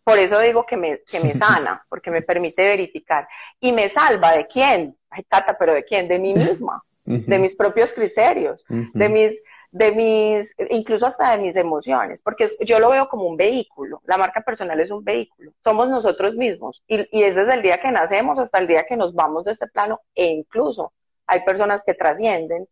por 0.03 0.17
eso 0.17 0.39
digo 0.39 0.65
que 0.65 0.77
me, 0.77 1.01
que 1.09 1.19
me 1.19 1.33
sana, 1.35 1.85
porque 1.89 2.11
me 2.11 2.21
permite 2.21 2.63
verificar. 2.63 3.27
¿Y 3.59 3.71
me 3.71 3.89
salva 3.89 4.33
de 4.33 4.47
quién? 4.47 4.95
Ay, 5.09 5.23
Tata, 5.23 5.57
pero 5.57 5.73
¿de 5.73 5.83
quién? 5.83 6.07
De 6.07 6.19
mí 6.19 6.33
misma, 6.33 6.83
de 7.03 7.39
mis 7.39 7.55
propios 7.55 7.91
criterios, 7.93 8.63
de 8.69 9.09
mis, 9.09 9.35
de 9.71 9.91
mis, 9.91 10.55
incluso 10.69 11.07
hasta 11.07 11.31
de 11.31 11.41
mis 11.41 11.55
emociones, 11.55 12.21
porque 12.21 12.47
yo 12.61 12.79
lo 12.79 12.89
veo 12.89 13.09
como 13.09 13.25
un 13.25 13.37
vehículo. 13.37 14.01
La 14.05 14.17
marca 14.17 14.41
personal 14.41 14.79
es 14.79 14.91
un 14.91 15.03
vehículo. 15.03 15.51
Somos 15.63 15.89
nosotros 15.89 16.35
mismos. 16.35 16.83
Y, 16.87 17.07
y 17.17 17.23
es 17.23 17.35
desde 17.35 17.55
el 17.55 17.63
día 17.63 17.81
que 17.81 17.91
nacemos 17.91 18.37
hasta 18.37 18.59
el 18.59 18.67
día 18.67 18.85
que 18.87 18.95
nos 18.95 19.15
vamos 19.15 19.45
de 19.45 19.53
este 19.53 19.67
plano, 19.67 20.01
e 20.13 20.27
incluso 20.27 20.93
hay 21.25 21.41
personas 21.41 21.83
que 21.83 21.95
trascienden 21.95 22.67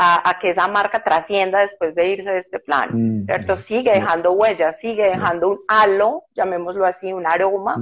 a, 0.00 0.38
que 0.40 0.50
esa 0.50 0.68
marca 0.68 1.02
trascienda 1.02 1.58
después 1.58 1.92
de 1.96 2.06
irse 2.06 2.30
de 2.30 2.38
este 2.38 2.60
plano, 2.60 2.92
mm, 2.94 3.24
¿cierto? 3.24 3.56
Sigue 3.56 3.90
dejando 3.90 4.30
huellas, 4.30 4.78
sigue 4.78 5.02
dejando 5.02 5.48
un 5.48 5.58
halo, 5.66 6.22
llamémoslo 6.34 6.86
así, 6.86 7.12
un 7.12 7.26
aroma, 7.26 7.76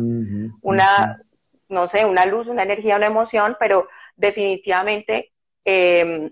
una, 0.62 1.22
no 1.68 1.86
sé, 1.86 2.06
una 2.06 2.24
luz, 2.24 2.46
una 2.46 2.62
energía, 2.62 2.96
una 2.96 3.08
emoción, 3.08 3.56
pero 3.60 3.88
definitivamente 4.16 5.32
em, 5.62 6.30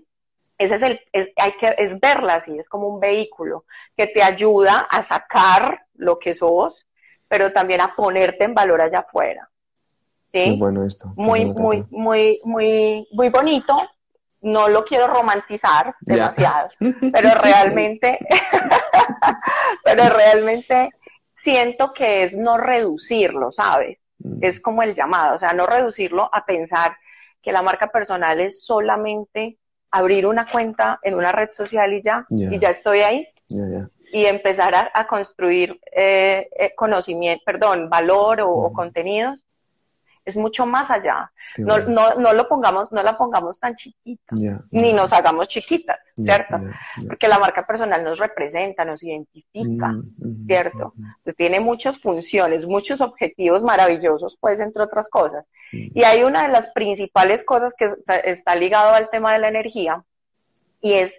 ese 0.57 0.75
es 0.75 0.81
el, 0.81 0.99
es, 1.11 1.29
hay 1.35 1.51
que, 1.59 1.75
es 1.77 1.99
verla 1.99 2.35
así, 2.35 2.57
es 2.57 2.67
como 2.67 2.87
un 2.87 2.99
vehículo 2.99 3.65
que 3.95 4.07
te 4.07 4.23
ayuda 4.23 4.87
a 4.89 5.03
sacar 5.03 5.85
lo 5.93 6.17
que 6.17 6.33
sos, 6.33 6.87
pero 7.27 7.53
también 7.53 7.81
a 7.81 7.91
ponerte 7.95 8.45
en 8.45 8.55
valor 8.55 8.81
allá 8.81 8.99
afuera. 8.99 9.51
¿sí? 10.33 10.47
Muy 10.47 10.57
bueno 10.57 10.83
esto. 10.83 11.13
Muy, 11.15 11.45
muy, 11.45 11.85
muy, 11.91 12.39
muy, 12.43 13.07
muy 13.11 13.29
bonito, 13.29 13.77
no 14.45 14.69
lo 14.69 14.85
quiero 14.85 15.07
romantizar 15.07 15.95
demasiado, 16.01 16.69
pero 17.11 17.29
realmente, 17.41 18.19
pero 19.83 20.07
realmente 20.09 20.91
siento 21.33 21.91
que 21.91 22.23
es 22.23 22.37
no 22.37 22.57
reducirlo, 22.57 23.51
¿sabes? 23.51 23.97
Mm. 24.19 24.43
Es 24.43 24.59
como 24.59 24.83
el 24.83 24.93
llamado, 24.93 25.35
o 25.35 25.39
sea, 25.39 25.53
no 25.53 25.65
reducirlo 25.65 26.29
a 26.31 26.45
pensar 26.45 26.95
que 27.41 27.51
la 27.51 27.63
marca 27.63 27.87
personal 27.87 28.39
es 28.39 28.63
solamente 28.63 29.57
abrir 29.89 30.27
una 30.27 30.51
cuenta 30.51 30.99
en 31.01 31.15
una 31.15 31.31
red 31.31 31.49
social 31.51 31.93
y 31.93 32.03
ya, 32.03 32.25
y 32.29 32.59
ya 32.59 32.69
estoy 32.69 32.99
ahí. 32.99 33.27
Y 34.11 34.25
empezar 34.25 34.91
a, 34.93 35.07
construir 35.07 35.79
eh, 35.91 36.49
eh, 36.57 36.73
conocimiento, 36.75 37.43
perdón, 37.45 37.89
valor 37.89 38.41
o 38.41 38.73
contenidos 38.73 39.45
es 40.25 40.35
mucho 40.35 40.65
más 40.65 40.89
allá. 40.89 41.31
No, 41.57 41.77
no, 41.77 42.15
no, 42.15 42.33
lo 42.33 42.49
pongamos, 42.49 42.91
no 42.91 43.03
la 43.03 43.17
pongamos 43.17 43.59
tan 43.59 43.75
chiquita, 43.75 44.35
ni 44.71 44.91
nos 44.91 45.13
hagamos 45.13 45.47
chiquitas, 45.47 45.99
¿cierto? 46.15 46.59
Porque 47.07 47.27
la 47.27 47.39
marca 47.39 47.65
personal 47.65 48.03
nos 48.03 48.17
representa, 48.17 48.83
nos 48.83 49.03
identifica, 49.03 49.87
mm, 49.89 50.13
mm, 50.17 50.47
¿cierto? 50.47 50.93
Mm, 50.95 51.31
tiene 51.37 51.59
muchas 51.59 51.99
funciones, 51.99 52.65
muchos 52.65 52.99
objetivos 52.99 53.61
maravillosos, 53.61 54.35
pues, 54.39 54.59
entre 54.59 54.83
otras 54.83 55.07
cosas. 55.07 55.45
Y 55.71 56.03
hay 56.03 56.23
una 56.23 56.47
de 56.47 56.53
las 56.53 56.71
principales 56.73 57.43
cosas 57.43 57.73
que 57.77 57.93
está 58.23 58.55
ligado 58.55 58.93
al 58.93 59.09
tema 59.09 59.33
de 59.33 59.39
la 59.39 59.47
energía, 59.47 60.03
y 60.81 60.93
es 60.93 61.13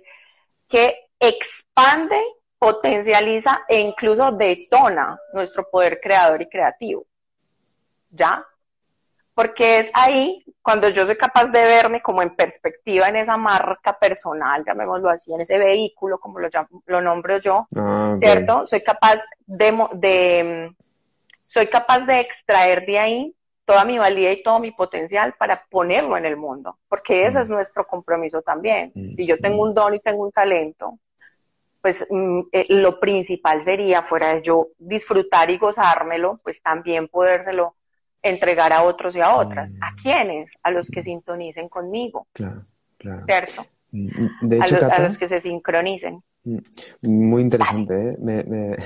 que 0.68 0.96
expande, 1.20 2.20
potencializa 2.58 3.64
e 3.68 3.80
incluso 3.80 4.32
detona 4.32 5.18
nuestro 5.32 5.68
poder 5.70 6.00
creador 6.00 6.42
y 6.42 6.48
creativo. 6.48 7.06
¿Ya? 8.10 8.44
Porque 9.36 9.80
es 9.80 9.90
ahí 9.92 10.42
cuando 10.62 10.88
yo 10.88 11.04
soy 11.04 11.16
capaz 11.16 11.44
de 11.50 11.60
verme 11.60 12.00
como 12.00 12.22
en 12.22 12.34
perspectiva 12.34 13.06
en 13.08 13.16
esa 13.16 13.36
marca 13.36 13.92
personal, 13.98 14.64
llamémoslo 14.66 15.10
así, 15.10 15.30
en 15.32 15.42
ese 15.42 15.58
vehículo, 15.58 16.18
como 16.18 16.38
lo, 16.40 16.48
lo 16.86 17.02
nombro 17.02 17.38
yo, 17.38 17.68
ah, 17.76 18.16
¿cierto? 18.18 18.66
Soy 18.66 18.82
capaz 18.82 19.16
de, 19.46 19.78
de, 19.92 20.74
soy 21.44 21.66
capaz 21.66 22.06
de 22.06 22.18
extraer 22.18 22.86
de 22.86 22.98
ahí 22.98 23.34
toda 23.66 23.84
mi 23.84 23.98
valía 23.98 24.32
y 24.32 24.42
todo 24.42 24.58
mi 24.58 24.70
potencial 24.70 25.34
para 25.38 25.66
ponerlo 25.68 26.16
en 26.16 26.24
el 26.24 26.38
mundo, 26.38 26.78
porque 26.88 27.26
ese 27.26 27.42
es 27.42 27.50
mm. 27.50 27.52
nuestro 27.52 27.86
compromiso 27.86 28.40
también. 28.40 28.90
Mm, 28.94 29.16
si 29.16 29.26
yo 29.26 29.38
tengo 29.38 29.58
mm. 29.58 29.68
un 29.68 29.74
don 29.74 29.94
y 29.94 30.00
tengo 30.00 30.24
un 30.24 30.32
talento, 30.32 30.98
pues 31.82 32.06
eh, 32.52 32.64
lo 32.70 32.98
principal 32.98 33.62
sería, 33.64 34.02
fuera 34.02 34.34
de 34.34 34.40
yo 34.40 34.68
disfrutar 34.78 35.50
y 35.50 35.58
gozármelo, 35.58 36.38
pues 36.42 36.62
también 36.62 37.06
podérselo 37.06 37.74
entregar 38.28 38.72
a 38.72 38.82
otros 38.82 39.14
y 39.16 39.20
a 39.20 39.36
otras. 39.36 39.70
¿A 39.80 39.92
mm. 39.92 39.96
quiénes? 40.02 40.50
A 40.62 40.70
los 40.70 40.88
que 40.88 41.02
sintonicen 41.02 41.68
conmigo. 41.68 42.26
Claro, 42.32 42.64
claro. 42.98 43.24
¿Cierto? 43.26 43.66
Mm, 43.92 44.48
de 44.48 44.56
hecho, 44.56 44.78
a, 44.90 45.00
los, 45.00 45.18
que 45.18 45.28
se 45.28 45.40
sincronicen. 45.40 46.22
Mm, 46.44 46.58
muy 47.02 47.42
interesante, 47.42 48.16
¿eh? 48.18 48.76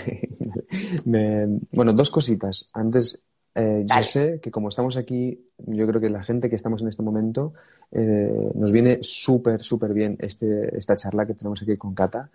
bueno, 1.72 1.92
dos 1.92 2.10
cositas. 2.10 2.70
Antes, 2.72 3.26
eh, 3.54 3.84
yo 3.84 4.02
sé 4.02 4.40
que 4.40 4.50
como 4.50 4.68
estamos 4.68 4.96
aquí, 4.96 5.46
yo 5.58 5.86
creo 5.86 6.00
que 6.00 6.10
la 6.10 6.22
gente 6.22 6.48
que 6.48 6.56
estamos 6.56 6.82
en 6.82 6.88
este 6.88 7.02
momento, 7.02 7.54
eh, 7.90 8.50
nos 8.54 8.70
viene 8.72 8.98
súper, 9.02 9.60
súper 9.60 9.92
bien 9.92 10.16
este, 10.20 10.76
esta 10.76 10.96
charla 10.96 11.26
que 11.26 11.34
tenemos 11.34 11.62
aquí 11.62 11.76
con 11.76 11.94
Cata. 11.94 12.30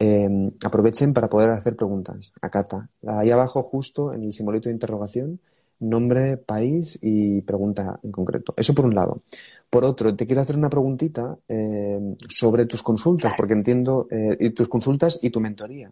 Eh, 0.00 0.50
aprovechen 0.64 1.12
para 1.12 1.28
poder 1.28 1.50
hacer 1.50 1.74
preguntas 1.74 2.32
a 2.40 2.50
Cata. 2.50 2.88
Ahí 3.06 3.30
abajo, 3.30 3.62
justo 3.62 4.12
en 4.12 4.24
el 4.24 4.32
simbolito 4.32 4.68
de 4.68 4.74
interrogación, 4.74 5.40
nombre, 5.80 6.36
país 6.36 6.98
y 7.02 7.42
pregunta 7.42 7.98
en 8.02 8.12
concreto. 8.12 8.54
Eso 8.56 8.74
por 8.74 8.86
un 8.86 8.94
lado. 8.94 9.22
Por 9.70 9.84
otro, 9.84 10.14
te 10.16 10.26
quiero 10.26 10.42
hacer 10.42 10.56
una 10.56 10.70
preguntita 10.70 11.36
eh, 11.48 12.14
sobre 12.28 12.66
tus 12.66 12.82
consultas, 12.82 13.34
porque 13.36 13.52
entiendo, 13.52 14.08
eh, 14.10 14.50
tus 14.50 14.68
consultas 14.68 15.20
y 15.22 15.30
tu 15.30 15.40
mentoría. 15.40 15.90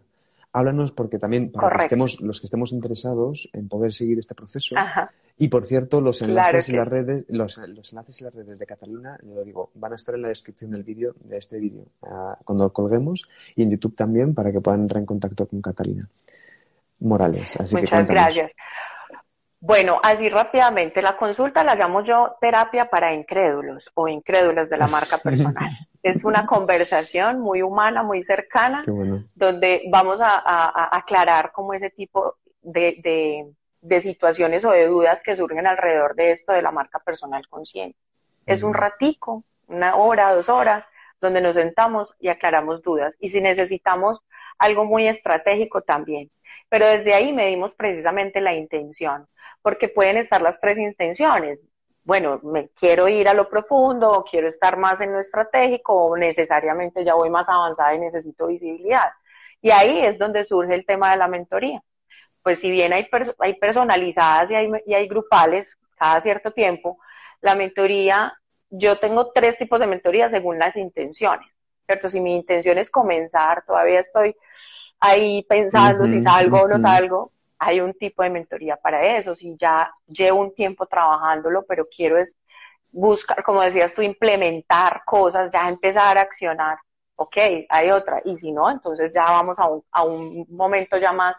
Háblanos 0.53 0.91
porque 0.91 1.19
también 1.19 1.51
para 1.51 1.77
que 1.77 1.83
estemos, 1.83 2.19
los 2.21 2.39
que 2.39 2.47
estemos 2.47 2.71
interesados 2.71 3.49
en 3.53 3.67
poder 3.67 3.93
seguir 3.93 4.17
este 4.17 4.33
proceso. 4.33 4.75
Y 5.37 5.49
por 5.49 5.65
cierto, 5.65 6.01
los 6.01 6.21
enlaces 6.23 6.69
y 6.69 6.73
las 6.73 6.87
redes, 6.87 7.25
los, 7.27 7.59
enlaces 7.59 8.21
y 8.21 8.23
las 8.23 8.33
redes 8.33 8.57
de 8.57 8.65
Catalina, 8.65 9.19
lo 9.21 9.41
digo, 9.41 9.69
van 9.75 9.91
a 9.91 9.95
estar 9.95 10.15
en 10.15 10.23
la 10.23 10.29
descripción 10.29 10.71
del 10.71 10.81
vídeo, 10.81 11.13
de 11.19 11.37
este 11.37 11.59
vídeo, 11.59 11.85
ah, 12.01 12.35
cuando 12.43 12.63
lo 12.63 12.73
colguemos, 12.73 13.29
y 13.55 13.61
en 13.61 13.69
YouTube 13.69 13.95
también 13.95 14.33
para 14.33 14.51
que 14.51 14.59
puedan 14.59 14.81
entrar 14.81 14.99
en 14.99 15.05
contacto 15.05 15.45
con 15.45 15.61
Catalina 15.61 16.09
Morales. 17.01 17.59
Así 17.59 17.75
Muchas 17.75 18.07
gracias. 18.07 18.51
Bueno, 19.59 19.99
así 20.03 20.29
rápidamente, 20.29 21.01
la 21.01 21.17
consulta 21.17 21.63
la 21.63 21.75
llamo 21.75 22.03
yo 22.03 22.37
terapia 22.39 22.89
para 22.89 23.13
incrédulos 23.13 23.89
o 23.95 24.07
incrédulos 24.07 24.69
de 24.69 24.77
la 24.77 24.87
marca 24.87 25.17
personal. 25.23 25.71
es 26.03 26.23
una 26.23 26.45
conversación 26.45 27.39
muy 27.39 27.63
humana, 27.63 28.03
muy 28.03 28.23
cercana, 28.23 28.83
donde 29.33 29.83
vamos 29.89 30.19
a, 30.21 30.95
aclarar 30.95 31.51
como 31.51 31.73
ese 31.73 31.89
tipo 31.89 32.35
de, 32.61 33.47
situaciones 34.01 34.63
o 34.63 34.71
de 34.71 34.87
dudas 34.87 35.23
que 35.23 35.35
surgen 35.35 35.65
alrededor 35.65 36.15
de 36.15 36.33
esto 36.33 36.53
de 36.53 36.61
la 36.61 36.71
marca 36.71 36.99
personal 36.99 37.47
consciente. 37.47 37.97
Es 38.45 38.61
un 38.61 38.73
ratico, 38.73 39.43
una 39.67 39.95
hora, 39.95 40.33
dos 40.35 40.49
horas, 40.49 40.87
donde 41.19 41.41
nos 41.41 41.55
sentamos 41.55 42.13
y 42.19 42.27
aclaramos 42.27 42.83
dudas. 42.83 43.15
Y 43.19 43.29
si 43.29 43.41
necesitamos 43.41 44.21
algo 44.59 44.85
muy 44.85 45.07
estratégico 45.07 45.81
también. 45.81 46.29
Pero 46.69 46.87
desde 46.87 47.13
ahí 47.13 47.31
medimos 47.33 47.75
precisamente 47.75 48.41
la 48.41 48.53
intención 48.53 49.27
porque 49.67 49.89
pueden 49.89 50.15
estar 50.15 50.41
las 50.41 50.61
tres 50.61 50.77
intenciones. 50.77 51.59
Bueno, 52.03 52.39
me 52.41 52.69
quiero 52.69 53.09
ir 53.09 53.27
a 53.27 53.33
lo 53.33 53.49
profundo, 53.49 54.09
o 54.09 54.23
quiero 54.23 54.47
estar 54.47 54.77
más 54.77 55.01
en 55.01 55.11
lo 55.11 55.19
estratégico, 55.19 55.93
o 55.93 56.15
necesariamente 56.15 57.03
ya 57.03 57.15
voy 57.15 57.29
más 57.29 57.49
avanzada 57.49 57.93
y 57.93 57.99
necesito 57.99 58.47
visibilidad. 58.47 59.11
Y 59.61 59.71
ahí 59.71 60.05
es 60.05 60.17
donde 60.17 60.45
surge 60.45 60.73
el 60.73 60.85
tema 60.85 61.11
de 61.11 61.17
la 61.17 61.27
mentoría. 61.27 61.83
Pues 62.41 62.59
si 62.59 62.71
bien 62.71 62.93
hay, 62.93 63.09
hay 63.39 63.55
personalizadas 63.55 64.49
y 64.51 64.55
hay, 64.55 64.71
y 64.85 64.93
hay 64.93 65.05
grupales 65.09 65.75
cada 65.97 66.21
cierto 66.21 66.51
tiempo, 66.51 66.97
la 67.41 67.55
mentoría, 67.55 68.31
yo 68.69 68.99
tengo 68.99 69.31
tres 69.33 69.57
tipos 69.57 69.81
de 69.81 69.87
mentoría 69.87 70.29
según 70.29 70.59
las 70.59 70.77
intenciones, 70.77 71.49
¿cierto? 71.85 72.07
Si 72.07 72.21
mi 72.21 72.37
intención 72.37 72.77
es 72.77 72.89
comenzar, 72.89 73.65
todavía 73.65 73.99
estoy 73.99 74.33
ahí 74.99 75.43
pensando 75.43 76.07
si 76.07 76.21
salgo 76.21 76.61
o 76.61 76.67
no 76.67 76.79
salgo, 76.79 77.31
hay 77.59 77.79
un 77.79 77.93
tipo 77.93 78.23
de 78.23 78.29
mentoría 78.29 78.77
para 78.77 79.17
eso. 79.17 79.35
Si 79.35 79.55
ya 79.57 79.91
llevo 80.07 80.41
un 80.41 80.53
tiempo 80.53 80.85
trabajándolo, 80.85 81.63
pero 81.65 81.87
quiero 81.87 82.17
es 82.17 82.35
buscar, 82.91 83.43
como 83.43 83.61
decías 83.61 83.93
tú, 83.93 84.01
implementar 84.01 85.01
cosas, 85.05 85.49
ya 85.51 85.67
empezar 85.67 86.17
a 86.17 86.21
accionar, 86.21 86.77
ok, 87.15 87.37
hay 87.69 87.91
otra. 87.91 88.21
Y 88.25 88.35
si 88.35 88.51
no, 88.51 88.69
entonces 88.69 89.13
ya 89.13 89.23
vamos 89.23 89.57
a 89.59 89.67
un, 89.67 89.83
a 89.91 90.03
un 90.03 90.45
momento 90.49 90.97
ya 90.97 91.11
más, 91.11 91.37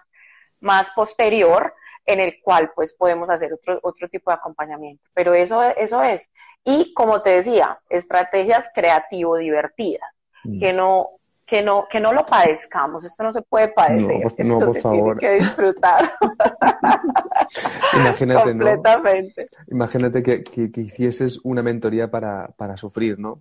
más 0.61 0.91
posterior 0.91 1.75
en 2.05 2.21
el 2.21 2.41
cual 2.43 2.73
pues 2.75 2.95
podemos 2.95 3.29
hacer 3.29 3.53
otro, 3.53 3.79
otro 3.83 4.09
tipo 4.09 4.31
de 4.31 4.37
acompañamiento. 4.37 5.03
Pero 5.15 5.35
eso, 5.35 5.63
eso 5.63 6.03
es. 6.03 6.29
Y 6.65 6.95
como 6.95 7.23
te 7.23 7.31
decía, 7.31 7.79
estrategias 7.89 8.69
creativo 8.75 9.37
divertidas, 9.37 10.11
mm. 10.45 10.59
que 10.59 10.73
no, 10.73 11.18
que 11.49 11.63
no, 11.63 11.87
que 11.91 11.99
no 11.99 12.13
lo 12.13 12.27
padezcamos, 12.27 13.05
esto 13.05 13.23
no 13.23 13.33
se 13.33 13.41
puede 13.43 13.69
padecer, 13.69 14.21
no, 14.45 14.59
por, 14.59 14.69
esto 14.69 14.73
se 14.75 14.83
tiene 14.83 15.17
que 15.19 15.31
disfrutar. 15.35 16.13
Imagínate, 17.95 18.51
Completamente. 18.51 19.47
Imagínate 19.69 20.23
que, 20.23 20.45
que, 20.45 20.71
que, 20.71 20.81
hicieses 20.83 21.41
una 21.45 21.63
mentoría 21.63 22.11
para, 22.11 22.49
para 22.49 22.77
sufrir, 22.77 23.19
¿no? 23.19 23.41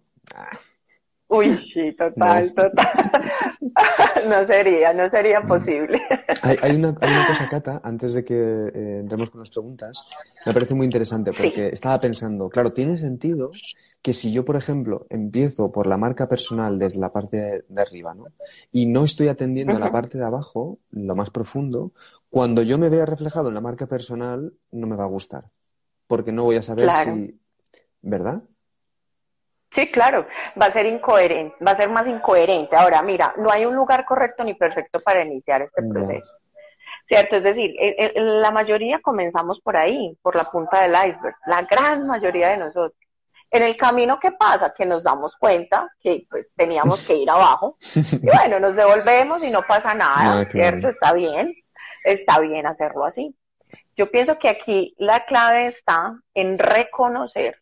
Uy, 1.29 1.49
sí, 1.73 1.93
total, 1.97 2.53
total. 2.53 3.31
no 4.29 4.47
sería, 4.47 4.93
no 4.93 5.09
sería 5.09 5.41
mm. 5.41 5.47
posible. 5.47 6.01
Hay, 6.41 6.55
hay, 6.61 6.75
una, 6.77 6.95
hay, 7.01 7.11
una, 7.11 7.27
cosa, 7.27 7.49
Cata, 7.49 7.81
antes 7.83 8.13
de 8.13 8.23
que 8.23 8.35
eh, 8.35 8.99
entremos 9.01 9.29
con 9.29 9.41
las 9.41 9.49
preguntas, 9.49 10.07
me 10.45 10.53
parece 10.53 10.73
muy 10.73 10.85
interesante 10.85 11.31
porque 11.37 11.67
estaba 11.67 11.99
pensando, 11.99 12.47
claro, 12.47 12.71
tiene 12.71 12.97
sentido 12.97 13.51
que 14.07 14.13
si 14.13 14.31
yo, 14.31 14.45
por 14.45 14.55
ejemplo, 14.55 15.05
empiezo 15.09 15.69
por 15.69 15.85
la 15.85 15.97
marca 15.97 16.29
personal 16.29 16.79
desde 16.79 16.97
la 16.97 17.11
parte 17.11 17.65
de, 17.67 17.81
arriba, 17.81 18.13
¿no? 18.13 18.27
Y 18.71 18.85
no 18.85 19.03
estoy 19.03 19.27
atendiendo 19.27 19.75
a 19.75 19.79
la 19.79 19.91
parte 19.91 20.17
de 20.17 20.23
abajo, 20.23 20.79
lo 20.91 21.13
más 21.13 21.29
profundo, 21.29 21.91
cuando 22.29 22.63
yo 22.63 22.77
me 22.77 22.87
vea 22.87 23.05
reflejado 23.05 23.49
en 23.49 23.55
la 23.55 23.59
marca 23.59 23.85
personal, 23.85 24.53
no 24.71 24.87
me 24.87 24.95
va 24.95 25.03
a 25.03 25.07
gustar. 25.07 25.43
Porque 26.07 26.31
no 26.31 26.45
voy 26.45 26.55
a 26.55 26.61
saber 26.61 26.89
si. 26.89 27.37
¿Verdad? 28.01 28.43
Sí, 29.71 29.87
claro, 29.87 30.25
va 30.57 30.67
a 30.67 30.71
ser 30.71 30.85
incoherente, 30.85 31.57
va 31.61 31.71
a 31.71 31.75
ser 31.75 31.89
más 31.89 32.07
incoherente. 32.07 32.77
Ahora, 32.77 33.01
mira, 33.01 33.33
no 33.37 33.51
hay 33.51 33.65
un 33.65 33.75
lugar 33.75 34.05
correcto 34.05 34.45
ni 34.45 34.53
perfecto 34.53 35.01
para 35.01 35.25
iniciar 35.25 35.63
este 35.63 35.83
proceso. 35.83 36.31
¿Cierto? 37.07 37.35
Es 37.35 37.43
decir, 37.43 37.75
la 38.15 38.51
mayoría 38.51 39.01
comenzamos 39.01 39.59
por 39.59 39.75
ahí, 39.75 40.17
por 40.21 40.37
la 40.37 40.45
punta 40.45 40.83
del 40.83 40.91
iceberg, 40.93 41.35
la 41.45 41.63
gran 41.63 42.07
mayoría 42.07 42.51
de 42.51 42.57
nosotros. 42.57 43.06
En 43.57 43.63
el 43.63 43.75
camino, 43.75 44.19
¿qué 44.19 44.31
pasa? 44.33 44.71
Que 44.71 44.85
nos 44.85 45.03
damos 45.03 45.35
cuenta 45.35 45.91
que 45.99 46.27
pues 46.29 46.53
teníamos 46.55 47.05
que 47.07 47.15
ir 47.15 47.27
abajo 47.27 47.75
y 47.95 48.27
bueno, 48.27 48.59
nos 48.59 48.75
devolvemos 48.75 49.43
y 49.43 49.49
no 49.49 49.63
pasa 49.63 49.95
nada, 49.95 50.41
ah, 50.41 50.45
¿cierto? 50.47 50.89
Está 50.89 51.11
bien, 51.13 51.55
está 52.03 52.39
bien 52.39 52.67
hacerlo 52.67 53.03
así. 53.03 53.35
Yo 53.95 54.11
pienso 54.11 54.37
que 54.37 54.49
aquí 54.49 54.93
la 54.99 55.25
clave 55.25 55.65
está 55.65 56.19
en 56.35 56.59
reconocer 56.59 57.59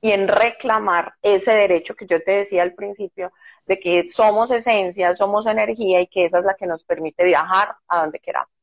y 0.00 0.10
en 0.10 0.26
reclamar 0.26 1.14
ese 1.22 1.52
derecho 1.52 1.94
que 1.94 2.06
yo 2.06 2.20
te 2.20 2.32
decía 2.32 2.64
al 2.64 2.74
principio, 2.74 3.32
de 3.64 3.78
que 3.78 4.08
somos 4.08 4.50
esencia, 4.50 5.14
somos 5.14 5.46
energía 5.46 6.00
y 6.00 6.08
que 6.08 6.24
esa 6.24 6.40
es 6.40 6.44
la 6.46 6.54
que 6.54 6.66
nos 6.66 6.82
permite 6.82 7.22
viajar 7.22 7.76
a 7.86 8.00
donde 8.00 8.18
queramos. 8.18 8.57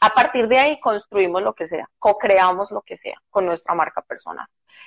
A 0.00 0.10
partir 0.10 0.48
de 0.48 0.58
ahí 0.58 0.80
construimos 0.80 1.42
lo 1.42 1.54
que 1.54 1.68
sea, 1.68 1.88
co-creamos 1.98 2.70
lo 2.70 2.82
que 2.82 2.96
sea 2.96 3.20
con 3.30 3.46
nuestra 3.46 3.74
marca 3.74 4.02
personal. 4.02 4.46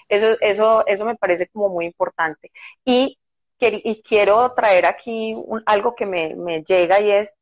Eso, 0.09 0.37
eso, 0.41 0.85
eso 0.87 1.05
me 1.05 1.15
parece 1.15 1.47
como 1.47 1.69
muy 1.69 1.85
importante. 1.85 2.51
Y, 2.83 3.17
y 3.59 4.01
quiero 4.01 4.51
traer 4.53 4.85
aquí 4.85 5.35
algo 5.65 5.95
que 5.95 6.05
me, 6.05 6.35
me 6.35 6.63
llega 6.63 6.99
y 6.99 7.11
es 7.11 7.33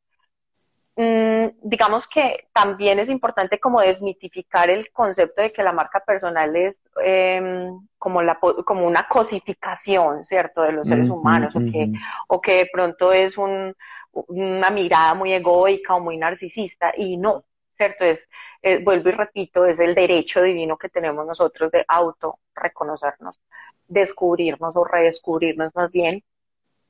Mm, 0.94 1.46
digamos 1.62 2.06
que 2.06 2.48
también 2.52 2.98
es 2.98 3.08
importante 3.08 3.58
como 3.58 3.80
desmitificar 3.80 4.68
el 4.68 4.92
concepto 4.92 5.40
de 5.40 5.50
que 5.50 5.62
la 5.62 5.72
marca 5.72 6.00
personal 6.00 6.54
es 6.54 6.82
em, 7.02 7.86
como, 7.96 8.20
la, 8.20 8.38
como 8.38 8.86
una 8.86 9.08
cosificación, 9.08 10.24
¿cierto?, 10.26 10.60
de 10.60 10.72
los 10.72 10.86
seres 10.86 11.08
humanos, 11.08 11.56
o, 11.56 11.60
que, 11.60 11.92
o 12.28 12.40
que 12.42 12.56
de 12.58 12.70
pronto 12.70 13.10
es 13.12 13.38
un, 13.38 13.74
una 14.12 14.68
mirada 14.68 15.14
muy 15.14 15.32
egoica 15.32 15.94
o 15.94 16.00
muy 16.00 16.18
narcisista, 16.18 16.92
y 16.94 17.16
no, 17.16 17.38
¿cierto? 17.76 18.04
Es, 18.04 18.28
eh, 18.62 18.82
vuelvo 18.82 19.08
y 19.08 19.12
repito, 19.12 19.64
es 19.64 19.78
el 19.78 19.94
derecho 19.94 20.42
divino 20.42 20.76
que 20.76 20.88
tenemos 20.88 21.26
nosotros 21.26 21.70
de 21.72 21.84
auto 21.88 22.38
reconocernos, 22.54 23.40
descubrirnos 23.88 24.76
o 24.76 24.84
redescubrirnos 24.84 25.74
más 25.74 25.90
bien, 25.90 26.22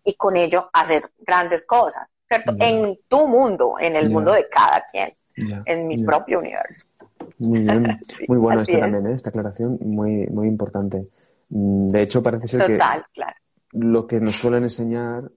y 0.05 0.14
con 0.14 0.37
ello 0.37 0.68
hacer 0.73 1.11
grandes 1.18 1.64
cosas. 1.64 2.09
En 2.59 2.99
tu 3.09 3.29
mundo, 3.29 3.75
en 3.79 3.95
el 3.95 4.09
mundo 4.09 4.33
de 4.33 4.49
cada 4.49 4.87
quien, 4.90 5.14
en 5.66 5.87
mi 5.87 6.03
propio 6.03 6.38
universo. 6.38 6.83
Muy 7.38 7.61
bien, 7.61 8.01
muy 8.29 8.38
buena 8.38 8.62
esta 8.62 8.79
también, 8.79 9.07
¿eh? 9.07 9.14
esta 9.14 9.31
aclaración, 9.31 9.79
muy, 9.81 10.27
muy 10.29 10.49
importante. 10.49 11.09
Mm, 11.51 11.88
de 11.88 12.03
hecho, 12.03 12.23
parece 12.23 12.49
ser 12.49 12.66
que 12.66 12.79
lo 13.73 14.07
que 14.07 14.21
nos 14.21 14.37
suelen 14.37 14.64
enseñar 14.64 15.31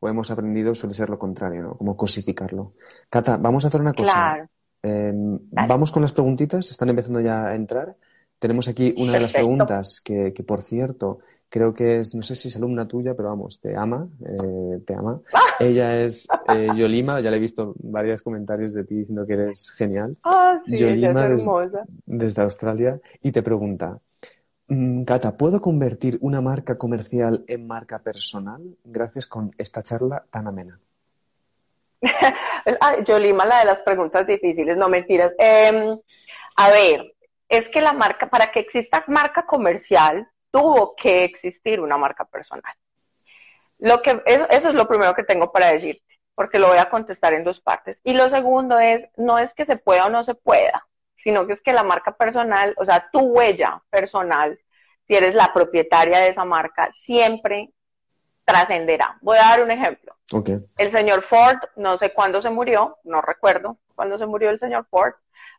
o 0.00 0.08
hemos 0.08 0.30
aprendido 0.30 0.74
suele 0.74 0.94
ser 0.94 1.08
lo 1.08 1.18
contrario, 1.18 1.62
¿no? 1.62 1.74
Como 1.76 1.96
cosificarlo. 1.96 2.74
Cata, 3.08 3.36
vamos 3.36 3.64
a 3.64 3.68
hacer 3.68 3.80
una 3.80 3.92
cosa. 3.92 4.48
Em, 4.84 5.38
vamos 5.50 5.90
con 5.90 6.02
las 6.02 6.12
preguntitas, 6.12 6.70
están 6.70 6.90
empezando 6.90 7.20
ya 7.20 7.46
a 7.46 7.54
entrar. 7.54 7.96
Tenemos 8.38 8.68
aquí 8.68 8.94
una 8.98 9.14
de 9.14 9.20
las 9.20 9.32
preguntas 9.32 10.02
que, 10.04 10.34
que, 10.34 10.42
por 10.42 10.60
cierto, 10.60 11.20
creo 11.48 11.72
que 11.72 12.00
es, 12.00 12.14
no 12.14 12.20
sé 12.20 12.34
si 12.34 12.48
es 12.48 12.56
alumna 12.56 12.86
tuya, 12.86 13.14
pero 13.14 13.30
vamos, 13.30 13.60
te 13.60 13.74
ama, 13.74 14.06
eh, 14.26 14.80
te 14.86 14.94
ama. 14.94 15.22
¡Ah! 15.32 15.40
Ella 15.58 16.02
es 16.02 16.28
eh, 16.48 16.68
Yolima, 16.76 17.20
ya 17.22 17.30
le 17.30 17.38
he 17.38 17.40
visto 17.40 17.74
varios 17.78 18.20
comentarios 18.20 18.74
de 18.74 18.84
ti 18.84 18.96
diciendo 18.96 19.24
que 19.26 19.32
eres 19.32 19.70
genial. 19.70 20.18
Ah, 20.22 20.60
sí, 20.66 20.76
Yolima 20.76 21.28
es 21.28 21.46
desde 22.04 22.42
Australia 22.42 23.00
y 23.22 23.32
te 23.32 23.42
pregunta, 23.42 23.98
mm, 24.68 25.04
Cata, 25.04 25.34
¿puedo 25.38 25.62
convertir 25.62 26.18
una 26.20 26.42
marca 26.42 26.76
comercial 26.76 27.42
en 27.46 27.66
marca 27.66 28.00
personal 28.00 28.60
gracias 28.84 29.26
con 29.26 29.50
esta 29.56 29.80
charla 29.80 30.26
tan 30.30 30.46
amena? 30.46 30.78
Yolima, 33.06 33.44
la 33.44 33.60
de 33.60 33.64
las 33.64 33.80
preguntas 33.80 34.26
difíciles, 34.26 34.76
no 34.76 34.88
mentiras. 34.88 35.32
Em, 35.38 35.96
a 36.56 36.70
ver, 36.70 37.14
es 37.48 37.68
que 37.68 37.80
la 37.80 37.92
marca, 37.92 38.28
para 38.28 38.48
que 38.48 38.60
exista 38.60 39.04
marca 39.06 39.46
comercial, 39.46 40.28
tuvo 40.50 40.94
que 40.96 41.24
existir 41.24 41.80
una 41.80 41.96
marca 41.96 42.24
personal. 42.24 42.74
Lo 43.78 44.02
que, 44.02 44.22
eso, 44.26 44.46
es 44.50 44.74
lo 44.74 44.86
primero 44.86 45.14
que 45.14 45.24
tengo 45.24 45.50
para 45.50 45.72
decirte, 45.72 46.18
porque 46.34 46.58
lo 46.58 46.68
voy 46.68 46.78
a 46.78 46.90
contestar 46.90 47.34
en 47.34 47.44
dos 47.44 47.60
partes. 47.60 48.00
Y 48.04 48.14
lo 48.14 48.28
segundo 48.28 48.78
es, 48.78 49.08
no 49.16 49.38
es 49.38 49.52
que 49.54 49.64
se 49.64 49.76
pueda 49.76 50.06
o 50.06 50.10
no 50.10 50.22
se 50.24 50.34
pueda, 50.34 50.86
sino 51.16 51.46
que 51.46 51.54
es 51.54 51.62
que 51.62 51.72
la 51.72 51.82
marca 51.82 52.16
personal, 52.16 52.74
o 52.76 52.84
sea, 52.84 53.08
tu 53.12 53.20
huella 53.20 53.82
personal, 53.90 54.58
si 55.06 55.14
eres 55.14 55.34
la 55.34 55.52
propietaria 55.52 56.18
de 56.18 56.28
esa 56.28 56.44
marca, 56.44 56.90
siempre 56.92 57.70
trascenderá. 58.44 59.16
Voy 59.20 59.38
a 59.38 59.48
dar 59.48 59.62
un 59.62 59.70
ejemplo. 59.70 60.14
El 60.76 60.90
señor 60.90 61.22
Ford, 61.22 61.58
no 61.76 61.96
sé 61.96 62.12
cuándo 62.12 62.42
se 62.42 62.50
murió, 62.50 62.98
no 63.04 63.20
recuerdo 63.20 63.78
cuándo 63.94 64.18
se 64.18 64.26
murió 64.26 64.50
el 64.50 64.58
señor 64.58 64.86
Ford, 64.90 65.14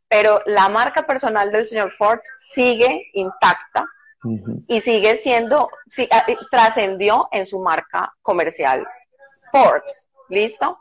pero 0.07 0.41
la 0.45 0.69
marca 0.69 1.05
personal 1.05 1.51
del 1.51 1.67
señor 1.67 1.91
Ford 1.97 2.19
sigue 2.53 3.09
intacta 3.13 3.87
y 4.67 4.81
sigue 4.81 5.17
siendo, 5.17 5.69
ah, 6.11 6.25
trascendió 6.49 7.27
en 7.31 7.45
su 7.45 7.59
marca 7.59 8.13
comercial 8.21 8.85
Ford. 9.51 9.83
¿Listo? 10.29 10.79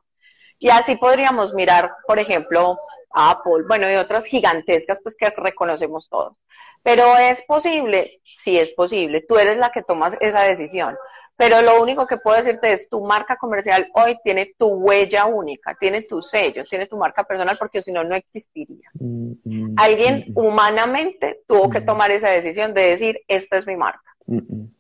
Y 0.58 0.70
así 0.70 0.96
podríamos 0.96 1.52
mirar, 1.52 1.94
por 2.06 2.18
ejemplo, 2.18 2.78
Apple, 3.10 3.64
bueno, 3.68 3.90
y 3.90 3.96
otras 3.96 4.24
gigantescas 4.24 4.98
pues 5.02 5.14
que 5.16 5.30
reconocemos 5.30 6.08
todos. 6.08 6.36
Pero 6.82 7.16
es 7.16 7.42
posible, 7.42 8.20
sí 8.24 8.58
es 8.58 8.72
posible, 8.72 9.24
tú 9.26 9.38
eres 9.38 9.56
la 9.58 9.70
que 9.70 9.82
tomas 9.82 10.14
esa 10.20 10.42
decisión. 10.42 10.96
Pero 11.36 11.62
lo 11.62 11.82
único 11.82 12.06
que 12.06 12.16
puedo 12.16 12.36
decirte 12.36 12.72
es 12.72 12.88
tu 12.88 13.04
marca 13.04 13.36
comercial 13.36 13.88
hoy 13.94 14.16
tiene 14.22 14.54
tu 14.56 14.66
huella 14.68 15.26
única, 15.26 15.76
tiene 15.78 16.02
tu 16.02 16.22
sello, 16.22 16.62
tiene 16.64 16.86
tu 16.86 16.96
marca 16.96 17.24
personal, 17.24 17.56
porque 17.58 17.82
si 17.82 17.90
no, 17.90 18.04
no 18.04 18.14
existiría. 18.14 18.88
Mm, 18.94 19.32
mm, 19.44 19.74
Alguien 19.76 20.26
mm, 20.28 20.38
humanamente 20.38 21.40
tuvo 21.48 21.68
que 21.70 21.80
tomar 21.80 22.10
esa 22.12 22.30
decisión 22.30 22.72
de 22.72 22.82
decir, 22.82 23.18
esta 23.26 23.58
es 23.58 23.66
mi 23.66 23.76
marca. 23.76 24.14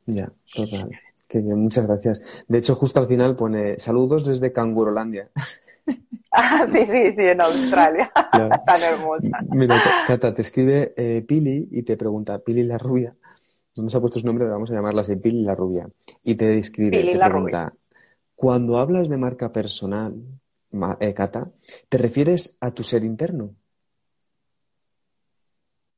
Ya, 0.06 0.30
total. 0.54 0.90
Qué 1.26 1.40
bien, 1.40 1.58
muchas 1.58 1.86
gracias. 1.86 2.20
De 2.46 2.58
hecho, 2.58 2.76
justo 2.76 3.00
al 3.00 3.08
final 3.08 3.34
pone 3.34 3.78
saludos 3.78 4.26
desde 4.26 4.52
Cangurolandia. 4.52 5.30
Ah, 6.36 6.66
sí, 6.66 6.84
sí, 6.86 7.12
sí, 7.12 7.22
en 7.22 7.40
Australia. 7.40 8.10
Tan 8.66 8.82
hermosa. 8.82 9.38
Mira, 9.50 9.80
Cata, 10.04 10.34
te 10.34 10.42
escribe 10.42 10.92
eh, 10.96 11.24
Pili 11.26 11.68
y 11.70 11.82
te 11.82 11.96
pregunta, 11.96 12.40
Pili 12.40 12.64
la 12.64 12.76
rubia, 12.76 13.14
no 13.76 13.88
se 13.88 13.96
ha 13.96 14.00
puesto 14.00 14.20
su 14.20 14.26
nombre, 14.26 14.46
vamos 14.46 14.70
a 14.70 14.74
llamarla 14.74 15.02
así, 15.02 15.16
Pili 15.16 15.42
la 15.42 15.54
Rubia. 15.54 15.88
Y 16.22 16.34
te 16.36 16.46
describe, 16.46 17.04
te 17.04 17.18
pregunta, 17.18 17.72
cuando 18.34 18.78
hablas 18.78 19.08
de 19.08 19.18
marca 19.18 19.52
personal, 19.52 20.14
eh, 21.00 21.14
Cata, 21.14 21.50
¿te 21.88 21.98
refieres 21.98 22.58
a 22.60 22.72
tu 22.72 22.82
ser 22.82 23.04
interno? 23.04 23.54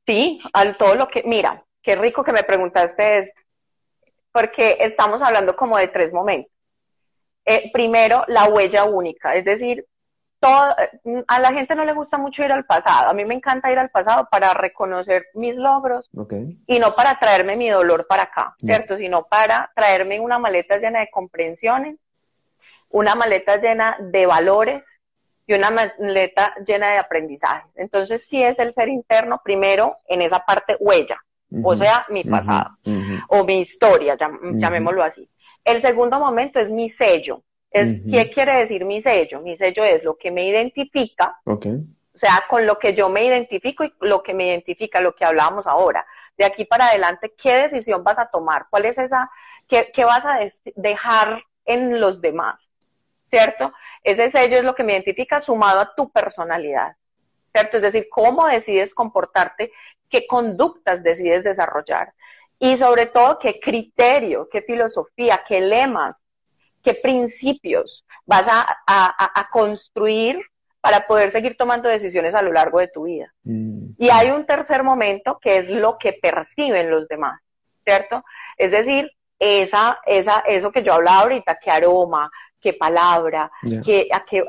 Sí, 0.05 0.39
a 0.53 0.73
todo 0.73 0.95
lo 0.95 1.07
que, 1.07 1.23
mira, 1.23 1.63
qué 1.81 1.95
rico 1.95 2.23
que 2.23 2.31
me 2.31 2.43
preguntaste 2.43 3.19
esto, 3.19 3.41
porque 4.31 4.77
estamos 4.79 5.21
hablando 5.21 5.55
como 5.55 5.77
de 5.77 5.89
tres 5.89 6.13
momentos. 6.13 6.51
Eh, 7.45 7.69
primero, 7.73 8.23
la 8.27 8.45
huella 8.49 8.85
única, 8.85 9.35
es 9.35 9.45
decir, 9.45 9.85
todo, 10.39 10.75
a 11.27 11.39
la 11.39 11.53
gente 11.53 11.75
no 11.75 11.83
le 11.83 11.93
gusta 11.93 12.17
mucho 12.17 12.43
ir 12.43 12.51
al 12.51 12.65
pasado. 12.65 13.09
A 13.09 13.13
mí 13.13 13.25
me 13.25 13.33
encanta 13.33 13.71
ir 13.71 13.79
al 13.79 13.89
pasado 13.89 14.27
para 14.29 14.53
reconocer 14.53 15.27
mis 15.33 15.55
logros 15.55 16.09
y 16.67 16.79
no 16.79 16.93
para 16.93 17.17
traerme 17.19 17.55
mi 17.55 17.69
dolor 17.69 18.05
para 18.07 18.23
acá, 18.23 18.55
¿cierto? 18.57 18.97
Sino 18.97 19.23
para 19.23 19.71
traerme 19.75 20.19
una 20.19 20.39
maleta 20.39 20.77
llena 20.77 20.99
de 20.99 21.09
comprensiones, 21.09 21.97
una 22.89 23.15
maleta 23.15 23.57
llena 23.57 23.97
de 23.99 24.25
valores 24.25 24.99
y 25.45 25.53
una 25.53 25.71
maleta 25.71 26.53
llena 26.65 26.91
de 26.91 26.97
aprendizajes. 26.97 27.71
Entonces, 27.75 28.27
sí 28.27 28.43
es 28.43 28.59
el 28.59 28.73
ser 28.73 28.89
interno 28.89 29.41
primero 29.43 29.97
en 30.07 30.21
esa 30.21 30.39
parte 30.39 30.75
huella, 30.79 31.17
o 31.63 31.75
sea, 31.75 32.05
mi 32.09 32.23
pasado 32.23 32.77
o 33.29 33.43
mi 33.43 33.61
historia, 33.61 34.17
llamémoslo 34.53 35.03
así. 35.03 35.27
El 35.63 35.81
segundo 35.81 36.19
momento 36.19 36.59
es 36.59 36.69
mi 36.69 36.89
sello. 36.89 37.43
Es, 37.71 37.97
¿Qué 38.09 38.31
quiere 38.31 38.53
decir 38.53 38.85
mi 38.85 39.01
sello? 39.01 39.41
Mi 39.41 39.57
sello 39.57 39.83
es 39.83 40.03
lo 40.03 40.17
que 40.17 40.31
me 40.31 40.47
identifica, 40.47 41.39
o 41.45 41.59
sea, 42.19 42.43
con 42.49 42.65
lo 42.65 42.79
que 42.79 42.95
yo 42.95 43.09
me 43.09 43.25
identifico 43.25 43.83
y 43.83 43.93
lo 44.01 44.23
que 44.23 44.33
me 44.33 44.47
identifica, 44.47 45.01
lo 45.01 45.15
que 45.15 45.25
hablábamos 45.25 45.67
ahora. 45.67 46.05
De 46.37 46.45
aquí 46.45 46.65
para 46.65 46.87
adelante, 46.87 47.33
¿qué 47.37 47.55
decisión 47.55 48.03
vas 48.03 48.17
a 48.17 48.29
tomar? 48.29 48.65
¿Cuál 48.69 48.85
es 48.85 48.97
esa, 48.97 49.29
qué, 49.67 49.91
qué 49.93 50.03
vas 50.05 50.25
a 50.25 50.39
dejar 50.75 51.43
en 51.65 51.99
los 51.99 52.21
demás? 52.21 52.69
¿Cierto? 53.29 53.73
Ese 54.03 54.29
sello 54.29 54.57
es 54.57 54.63
lo 54.63 54.73
que 54.73 54.83
me 54.83 54.93
identifica 54.93 55.41
sumado 55.41 55.81
a 55.81 55.93
tu 55.93 56.09
personalidad. 56.11 56.95
¿Cierto? 57.53 57.77
Es 57.77 57.83
decir, 57.83 58.07
cómo 58.09 58.47
decides 58.47 58.93
comportarte, 58.93 59.71
qué 60.09 60.25
conductas 60.25 61.03
decides 61.03 61.43
desarrollar 61.43 62.13
y 62.59 62.77
sobre 62.77 63.05
todo 63.05 63.37
qué 63.39 63.59
criterio, 63.59 64.49
qué 64.49 64.61
filosofía, 64.61 65.43
qué 65.47 65.61
lemas 65.61 66.23
qué 66.83 66.93
principios 66.93 68.05
vas 68.25 68.47
a, 68.49 69.47
construir 69.51 70.39
para 70.81 71.05
poder 71.07 71.31
seguir 71.31 71.55
tomando 71.57 71.89
decisiones 71.89 72.33
a 72.35 72.41
lo 72.41 72.51
largo 72.51 72.79
de 72.79 72.87
tu 72.87 73.03
vida. 73.03 73.33
Mm. 73.43 73.91
Y 73.97 74.09
hay 74.09 74.29
un 74.29 74.45
tercer 74.45 74.83
momento 74.83 75.39
que 75.41 75.57
es 75.57 75.69
lo 75.69 75.97
que 75.97 76.13
perciben 76.13 76.89
los 76.89 77.07
demás, 77.07 77.41
¿cierto? 77.83 78.23
Es 78.57 78.71
decir, 78.71 79.11
esa, 79.39 79.99
esa, 80.05 80.43
eso 80.47 80.71
que 80.71 80.83
yo 80.83 80.93
hablaba 80.93 81.21
ahorita, 81.21 81.59
qué 81.61 81.71
aroma, 81.71 82.29
qué 82.61 82.73
palabra, 82.73 83.51
qué, 83.83 84.07
a, 84.11 84.23
qué, 84.25 84.43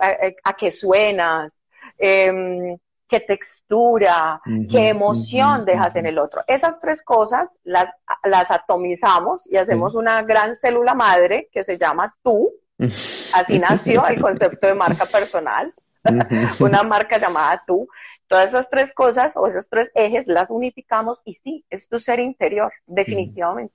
a, 0.44 0.52
qué 0.54 0.70
suenas, 0.70 1.62
eh, 1.98 2.76
qué 3.08 3.20
textura, 3.20 4.40
qué 4.70 4.88
emoción 4.88 5.64
dejas 5.64 5.96
en 5.96 6.06
el 6.06 6.18
otro. 6.18 6.42
Esas 6.46 6.78
tres 6.80 7.02
cosas 7.02 7.58
las, 7.64 7.90
las 8.24 8.50
atomizamos 8.50 9.46
y 9.46 9.56
hacemos 9.56 9.94
una 9.94 10.22
gran 10.22 10.56
célula 10.56 10.94
madre 10.94 11.48
que 11.50 11.64
se 11.64 11.78
llama 11.78 12.12
tú. 12.22 12.52
Así 12.78 13.58
nació 13.58 14.06
el 14.06 14.20
concepto 14.20 14.66
de 14.66 14.74
marca 14.74 15.06
personal, 15.06 15.72
una 16.60 16.82
marca 16.82 17.18
llamada 17.18 17.62
tú. 17.66 17.88
Todas 18.26 18.48
esas 18.48 18.68
tres 18.68 18.92
cosas 18.92 19.32
o 19.36 19.46
esos 19.46 19.70
tres 19.70 19.90
ejes 19.94 20.28
las 20.28 20.50
unificamos 20.50 21.18
y 21.24 21.34
sí, 21.36 21.64
es 21.70 21.88
tu 21.88 21.98
ser 21.98 22.20
interior, 22.20 22.70
definitivamente. 22.86 23.74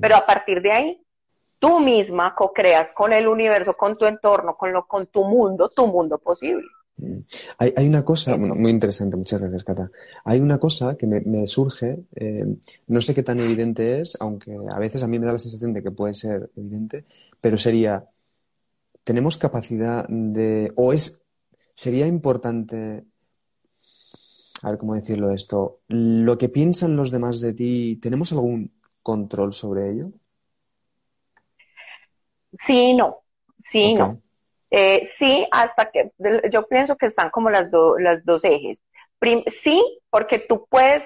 Pero 0.00 0.14
a 0.14 0.24
partir 0.24 0.62
de 0.62 0.70
ahí, 0.70 1.02
tú 1.58 1.80
misma 1.80 2.34
co-creas 2.36 2.92
con 2.94 3.12
el 3.12 3.26
universo, 3.26 3.74
con 3.74 3.96
tu 3.96 4.06
entorno, 4.06 4.56
con, 4.56 4.72
lo, 4.72 4.86
con 4.86 5.08
tu 5.08 5.24
mundo, 5.24 5.68
tu 5.68 5.88
mundo 5.88 6.18
posible. 6.18 6.66
Mm. 6.98 7.18
Hay, 7.58 7.72
hay, 7.76 7.88
una 7.88 8.04
cosa, 8.04 8.36
bueno, 8.36 8.54
muy 8.54 8.70
interesante, 8.70 9.16
muchas 9.16 9.40
gracias, 9.40 9.64
Cata. 9.64 9.90
Hay 10.24 10.40
una 10.40 10.58
cosa 10.58 10.96
que 10.96 11.06
me, 11.06 11.46
surge, 11.46 12.04
eh, 12.14 12.44
no 12.88 13.00
sé 13.00 13.14
qué 13.14 13.22
tan 13.22 13.40
evidente 13.40 14.00
es, 14.00 14.16
aunque 14.20 14.56
a 14.70 14.78
veces 14.78 15.02
a 15.02 15.06
mí 15.06 15.18
me 15.18 15.26
da 15.26 15.32
la 15.32 15.38
sensación 15.38 15.72
de 15.72 15.82
que 15.82 15.90
puede 15.90 16.14
ser 16.14 16.50
evidente, 16.56 17.04
pero 17.40 17.56
sería, 17.56 18.04
¿tenemos 19.04 19.38
capacidad 19.38 20.06
de, 20.08 20.72
o 20.76 20.92
es, 20.92 21.24
sería 21.74 22.06
importante, 22.06 23.04
a 24.62 24.70
ver 24.70 24.78
cómo 24.78 24.94
decirlo 24.94 25.32
esto, 25.32 25.80
lo 25.88 26.36
que 26.36 26.48
piensan 26.48 26.96
los 26.96 27.10
demás 27.10 27.40
de 27.40 27.54
ti, 27.54 27.98
¿tenemos 28.02 28.32
algún 28.32 28.72
control 29.02 29.52
sobre 29.52 29.92
ello? 29.92 30.10
Sí, 32.58 32.94
no, 32.94 33.18
sí, 33.60 33.94
no. 33.94 34.20
Eh, 34.70 35.08
sí, 35.16 35.46
hasta 35.50 35.90
que 35.90 36.12
yo 36.50 36.66
pienso 36.66 36.96
que 36.96 37.06
están 37.06 37.30
como 37.30 37.50
las, 37.50 37.70
las 37.98 38.24
dos 38.24 38.44
ejes. 38.44 38.82
sí, 39.62 39.82
porque 40.10 40.38
tú 40.38 40.66
puedes, 40.68 41.04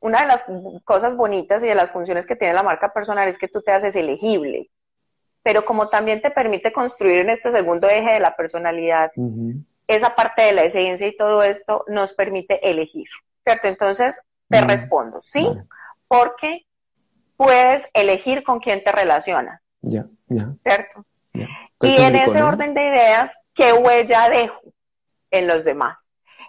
una 0.00 0.22
de 0.22 0.26
las 0.26 0.44
cosas 0.84 1.16
bonitas 1.16 1.62
y 1.62 1.68
de 1.68 1.74
las 1.74 1.90
funciones 1.90 2.26
que 2.26 2.36
tiene 2.36 2.54
la 2.54 2.62
marca 2.62 2.92
personal 2.92 3.28
es 3.28 3.38
que 3.38 3.48
tú 3.48 3.62
te 3.62 3.72
haces 3.72 3.94
elegible, 3.94 4.70
pero 5.42 5.64
como 5.64 5.88
también 5.88 6.22
te 6.22 6.30
permite 6.30 6.72
construir 6.72 7.20
en 7.20 7.30
este 7.30 7.52
segundo 7.52 7.88
eje 7.88 8.12
de 8.12 8.20
la 8.20 8.34
personalidad, 8.34 9.12
esa 9.86 10.14
parte 10.14 10.42
de 10.42 10.52
la 10.52 10.62
esencia 10.62 11.06
y 11.06 11.16
todo 11.16 11.42
esto 11.42 11.84
nos 11.88 12.14
permite 12.14 12.68
elegir, 12.68 13.06
¿cierto? 13.44 13.68
Entonces, 13.68 14.20
te 14.48 14.60
respondo, 14.60 15.20
sí, 15.22 15.46
porque 16.08 16.66
puedes 17.36 17.84
elegir 17.92 18.42
con 18.42 18.60
quién 18.60 18.82
te 18.82 18.92
relacionas. 18.92 19.60
Ya, 19.82 20.06
ya. 20.28 20.54
¿Cierto? 20.62 21.04
Y 21.84 21.96
en 21.96 22.16
ese 22.16 22.42
orden 22.42 22.74
de 22.74 22.86
ideas, 22.86 23.36
¿qué 23.54 23.72
huella 23.72 24.28
dejo 24.28 24.60
en 25.30 25.46
los 25.46 25.64
demás? 25.64 25.98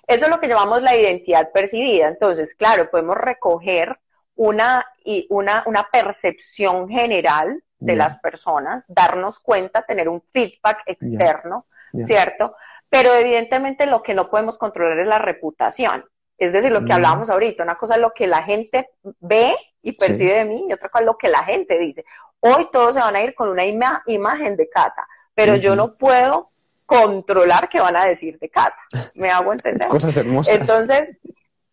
Eso 0.07 0.25
es 0.25 0.31
lo 0.31 0.39
que 0.39 0.47
llamamos 0.47 0.81
la 0.81 0.95
identidad 0.95 1.51
percibida. 1.51 2.07
Entonces, 2.07 2.55
claro, 2.55 2.89
podemos 2.89 3.17
recoger 3.17 3.97
una, 4.35 4.85
una, 5.29 5.63
una 5.65 5.87
percepción 5.91 6.89
general 6.89 7.61
de 7.79 7.95
las 7.95 8.17
personas, 8.19 8.85
darnos 8.87 9.39
cuenta, 9.39 9.83
tener 9.83 10.09
un 10.09 10.21
feedback 10.33 10.83
externo, 10.85 11.65
¿cierto? 12.05 12.55
Pero 12.89 13.13
evidentemente 13.13 13.85
lo 13.85 14.01
que 14.01 14.13
no 14.13 14.29
podemos 14.29 14.57
controlar 14.57 14.99
es 14.99 15.07
la 15.07 15.19
reputación. 15.19 16.05
Es 16.37 16.51
decir, 16.51 16.71
lo 16.71 16.83
que 16.83 16.93
hablábamos 16.93 17.29
ahorita, 17.29 17.63
una 17.63 17.75
cosa 17.75 17.95
es 17.95 18.01
lo 18.01 18.11
que 18.11 18.27
la 18.27 18.43
gente 18.43 18.89
ve 19.19 19.55
y 19.81 19.93
percibe 19.93 20.33
de 20.33 20.45
mí 20.45 20.65
y 20.67 20.73
otra 20.73 20.89
cosa 20.89 21.03
es 21.03 21.05
lo 21.05 21.17
que 21.17 21.29
la 21.29 21.43
gente 21.43 21.77
dice. 21.77 22.05
Hoy 22.39 22.67
todos 22.71 22.95
se 22.95 22.99
van 22.99 23.15
a 23.15 23.21
ir 23.21 23.35
con 23.35 23.49
una 23.49 23.65
imagen 23.65 24.55
de 24.55 24.69
Cata, 24.69 25.07
pero 25.35 25.55
yo 25.55 25.75
no 25.75 25.95
puedo 25.95 26.49
controlar 26.85 27.69
qué 27.69 27.79
van 27.79 27.95
a 27.95 28.05
decir 28.05 28.39
de 28.39 28.49
Cata. 28.49 28.77
¿Me 29.13 29.29
hago 29.29 29.51
entender? 29.53 29.87
Cosas 29.89 30.15
hermosas. 30.17 30.55
Entonces, 30.55 31.17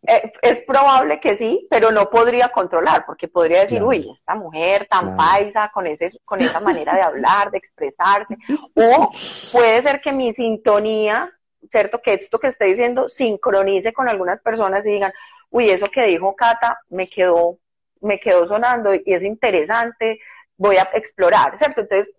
eh, 0.07 0.33
es 0.43 0.63
probable 0.63 1.21
que 1.21 1.37
sí, 1.37 1.63
pero 1.71 1.93
no 1.93 2.11
podría 2.11 2.49
controlar, 2.49 3.05
porque 3.07 3.29
podría 3.29 3.61
decir, 3.61 3.83
uy, 3.83 4.11
esta 4.13 4.35
mujer 4.35 4.89
tan 4.91 5.17
paisa, 5.17 5.71
con, 5.73 5.87
ese, 5.87 6.11
con 6.25 6.41
esa 6.41 6.59
manera 6.59 6.95
de 6.95 7.03
hablar, 7.03 7.53
de 7.53 7.59
expresarse, 7.59 8.37
o 8.75 9.11
puede 9.53 9.81
ser 9.83 10.01
que 10.01 10.11
mi 10.11 10.35
sintonía, 10.35 11.31
¿cierto? 11.71 12.01
Que 12.03 12.15
esto 12.15 12.41
que 12.41 12.49
estoy 12.49 12.71
diciendo 12.71 13.09
sincronice 13.09 13.93
con 13.93 14.09
algunas 14.09 14.41
personas 14.41 14.85
y 14.87 14.91
digan, 14.91 15.13
uy, 15.51 15.71
eso 15.71 15.87
que 15.87 16.07
dijo 16.07 16.35
Cata 16.35 16.81
me 16.89 17.07
quedó, 17.07 17.59
me 18.01 18.19
quedó 18.19 18.45
sonando 18.49 18.93
y 18.95 19.03
es 19.07 19.23
interesante, 19.23 20.19
voy 20.57 20.79
a 20.79 20.91
explorar, 20.95 21.57
¿cierto? 21.59 21.83
Entonces, 21.83 22.13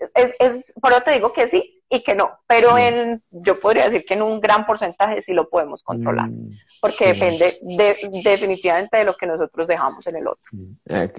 es, 0.00 0.34
es, 0.38 0.72
por 0.80 0.92
eso 0.92 1.02
te 1.02 1.12
digo 1.12 1.32
que 1.32 1.48
sí 1.48 1.82
y 1.88 2.02
que 2.02 2.14
no, 2.14 2.30
pero 2.46 2.78
en, 2.78 3.20
yo 3.30 3.58
podría 3.58 3.86
decir 3.86 4.04
que 4.06 4.14
en 4.14 4.22
un 4.22 4.40
gran 4.40 4.64
porcentaje 4.64 5.22
sí 5.22 5.32
lo 5.32 5.48
podemos 5.48 5.82
controlar, 5.82 6.30
mm, 6.30 6.50
porque 6.80 7.12
depende 7.12 7.54
definitivamente 8.22 8.98
de 8.98 9.04
lo 9.04 9.14
que 9.14 9.26
nosotros 9.26 9.66
dejamos 9.66 10.06
en 10.06 10.16
el 10.16 10.28
otro. 10.28 10.44
Mm. 10.52 10.74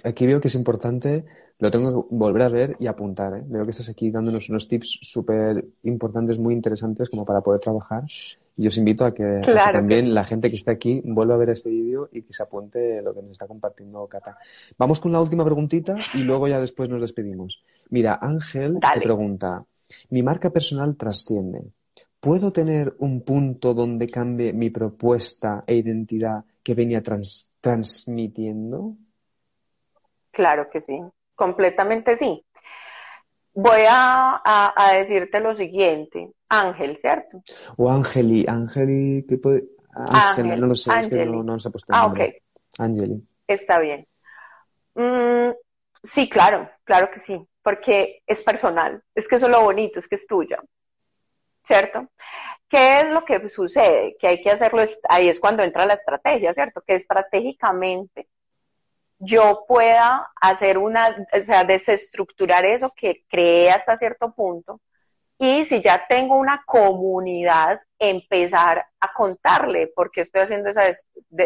Aquí 0.05 0.25
veo 0.25 0.39
que 0.39 0.47
es 0.47 0.55
importante, 0.55 1.25
lo 1.59 1.69
tengo 1.69 2.07
que 2.07 2.15
volver 2.15 2.43
a 2.43 2.49
ver 2.49 2.77
y 2.79 2.87
apuntar, 2.87 3.35
¿eh? 3.35 3.43
veo 3.45 3.65
que 3.65 3.71
estás 3.71 3.89
aquí 3.89 4.11
dándonos 4.11 4.49
unos 4.49 4.67
tips 4.67 4.99
súper 5.01 5.63
importantes, 5.83 6.39
muy 6.39 6.53
interesantes 6.53 7.09
como 7.09 7.25
para 7.25 7.41
poder 7.41 7.59
trabajar 7.59 8.03
y 8.57 8.67
os 8.67 8.77
invito 8.77 9.05
a 9.05 9.13
que, 9.13 9.41
también 9.71 10.13
la 10.13 10.23
gente 10.23 10.49
que 10.49 10.55
esté 10.55 10.71
aquí 10.71 11.01
vuelva 11.03 11.35
a 11.35 11.37
ver 11.37 11.51
este 11.51 11.69
vídeo 11.69 12.09
y 12.11 12.21
que 12.21 12.33
se 12.33 12.43
apunte 12.43 13.01
lo 13.01 13.13
que 13.13 13.21
nos 13.21 13.31
está 13.31 13.47
compartiendo 13.47 14.07
Cata. 14.07 14.37
Vamos 14.77 14.99
con 14.99 15.11
la 15.11 15.21
última 15.21 15.45
preguntita 15.45 15.95
y 16.13 16.19
luego 16.19 16.47
ya 16.47 16.59
después 16.59 16.89
nos 16.89 17.01
despedimos. 17.01 17.63
Mira, 17.89 18.19
Ángel 18.21 18.77
te 18.93 19.01
pregunta, 19.01 19.63
mi 20.09 20.23
marca 20.23 20.49
personal 20.49 20.95
trasciende. 20.95 21.63
¿Puedo 22.19 22.51
tener 22.51 22.93
un 22.99 23.21
punto 23.21 23.73
donde 23.73 24.07
cambie 24.07 24.53
mi 24.53 24.69
propuesta 24.69 25.63
e 25.65 25.75
identidad 25.75 26.45
que 26.61 26.75
venía 26.75 27.01
transmitiendo? 27.01 28.95
Claro 30.29 30.69
que 30.69 30.81
sí, 30.81 30.99
completamente 31.35 32.17
sí. 32.17 32.45
Voy 33.53 33.81
a 33.87 34.93
decirte 34.97 35.39
lo 35.39 35.55
siguiente. 35.55 36.31
Ángel, 36.49 36.97
¿cierto? 36.97 37.41
O 37.77 37.89
Ángeli, 37.89 38.45
Ángeli, 38.47 39.25
¿qué 39.27 39.37
puede? 39.37 39.63
Ángel, 39.93 40.59
no 40.59 40.67
lo 40.67 40.75
sé, 40.75 40.91
es 40.99 41.07
que 41.07 41.25
no, 41.25 41.59
se 41.59 41.67
ha 41.67 41.71
puesto 41.71 41.93
Ah, 41.93 42.05
ok. 42.05 42.19
Angeli. 42.77 43.21
Está 43.47 43.79
bien. 43.79 44.07
Mm, 44.95 45.51
sí, 46.03 46.29
claro, 46.29 46.69
claro 46.83 47.09
que 47.11 47.19
sí, 47.19 47.41
porque 47.61 48.21
es 48.27 48.43
personal. 48.43 49.01
Es 49.15 49.27
que 49.27 49.35
eso 49.35 49.45
es 49.45 49.51
lo 49.51 49.61
bonito, 49.61 49.99
es 49.99 50.07
que 50.07 50.15
es 50.15 50.27
tuya. 50.27 50.57
¿cierto? 51.63 52.07
¿Qué 52.67 53.01
es 53.01 53.05
lo 53.11 53.23
que 53.25 53.49
sucede? 53.49 54.15
Que 54.19 54.27
hay 54.27 54.41
que 54.41 54.51
hacerlo, 54.51 54.83
ahí 55.09 55.29
es 55.29 55.39
cuando 55.39 55.63
entra 55.63 55.85
la 55.85 55.93
estrategia, 55.93 56.53
¿cierto? 56.53 56.81
Que 56.81 56.95
estratégicamente 56.95 58.27
yo 59.21 59.65
pueda 59.67 60.29
hacer 60.41 60.77
una, 60.77 61.15
o 61.33 61.43
sea, 61.43 61.63
desestructurar 61.63 62.65
eso 62.65 62.91
que 62.95 63.23
creé 63.29 63.71
hasta 63.71 63.97
cierto 63.97 64.33
punto. 64.33 64.79
Y 65.37 65.65
si 65.65 65.81
ya 65.81 66.05
tengo 66.07 66.35
una 66.35 66.63
comunidad, 66.65 67.81
empezar 67.97 68.85
a 68.99 69.13
contarle 69.13 69.87
por 69.87 70.11
qué 70.11 70.21
estoy 70.21 70.41
haciendo 70.41 70.69
esa, 70.69 70.83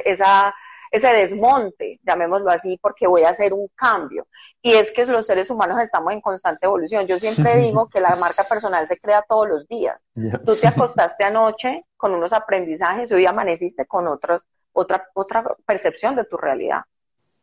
esa 0.03 0.55
ese 0.91 1.07
desmonte, 1.07 1.99
llamémoslo 2.03 2.49
así, 2.49 2.79
porque 2.81 3.07
voy 3.07 3.23
a 3.23 3.29
hacer 3.29 3.53
un 3.53 3.67
cambio. 3.75 4.27
Y 4.61 4.73
es 4.73 4.91
que 4.91 5.05
los 5.05 5.25
seres 5.25 5.49
humanos 5.49 5.79
estamos 5.81 6.13
en 6.13 6.21
constante 6.21 6.65
evolución. 6.65 7.05
Yo 7.05 7.19
siempre 7.19 7.55
digo 7.57 7.89
que 7.89 7.99
la 7.99 8.15
marca 8.15 8.43
personal 8.43 8.87
se 8.87 8.97
crea 8.97 9.23
todos 9.27 9.47
los 9.47 9.67
días. 9.67 10.03
Tú 10.45 10.55
te 10.55 10.67
acostaste 10.67 11.23
anoche 11.23 11.85
con 11.97 12.13
unos 12.13 12.33
aprendizajes 12.33 13.11
y 13.11 13.13
hoy 13.13 13.25
amaneciste 13.25 13.85
con 13.85 14.07
otros, 14.07 14.47
otra, 14.73 15.07
otra 15.13 15.43
percepción 15.65 16.15
de 16.15 16.25
tu 16.25 16.37
realidad. 16.37 16.81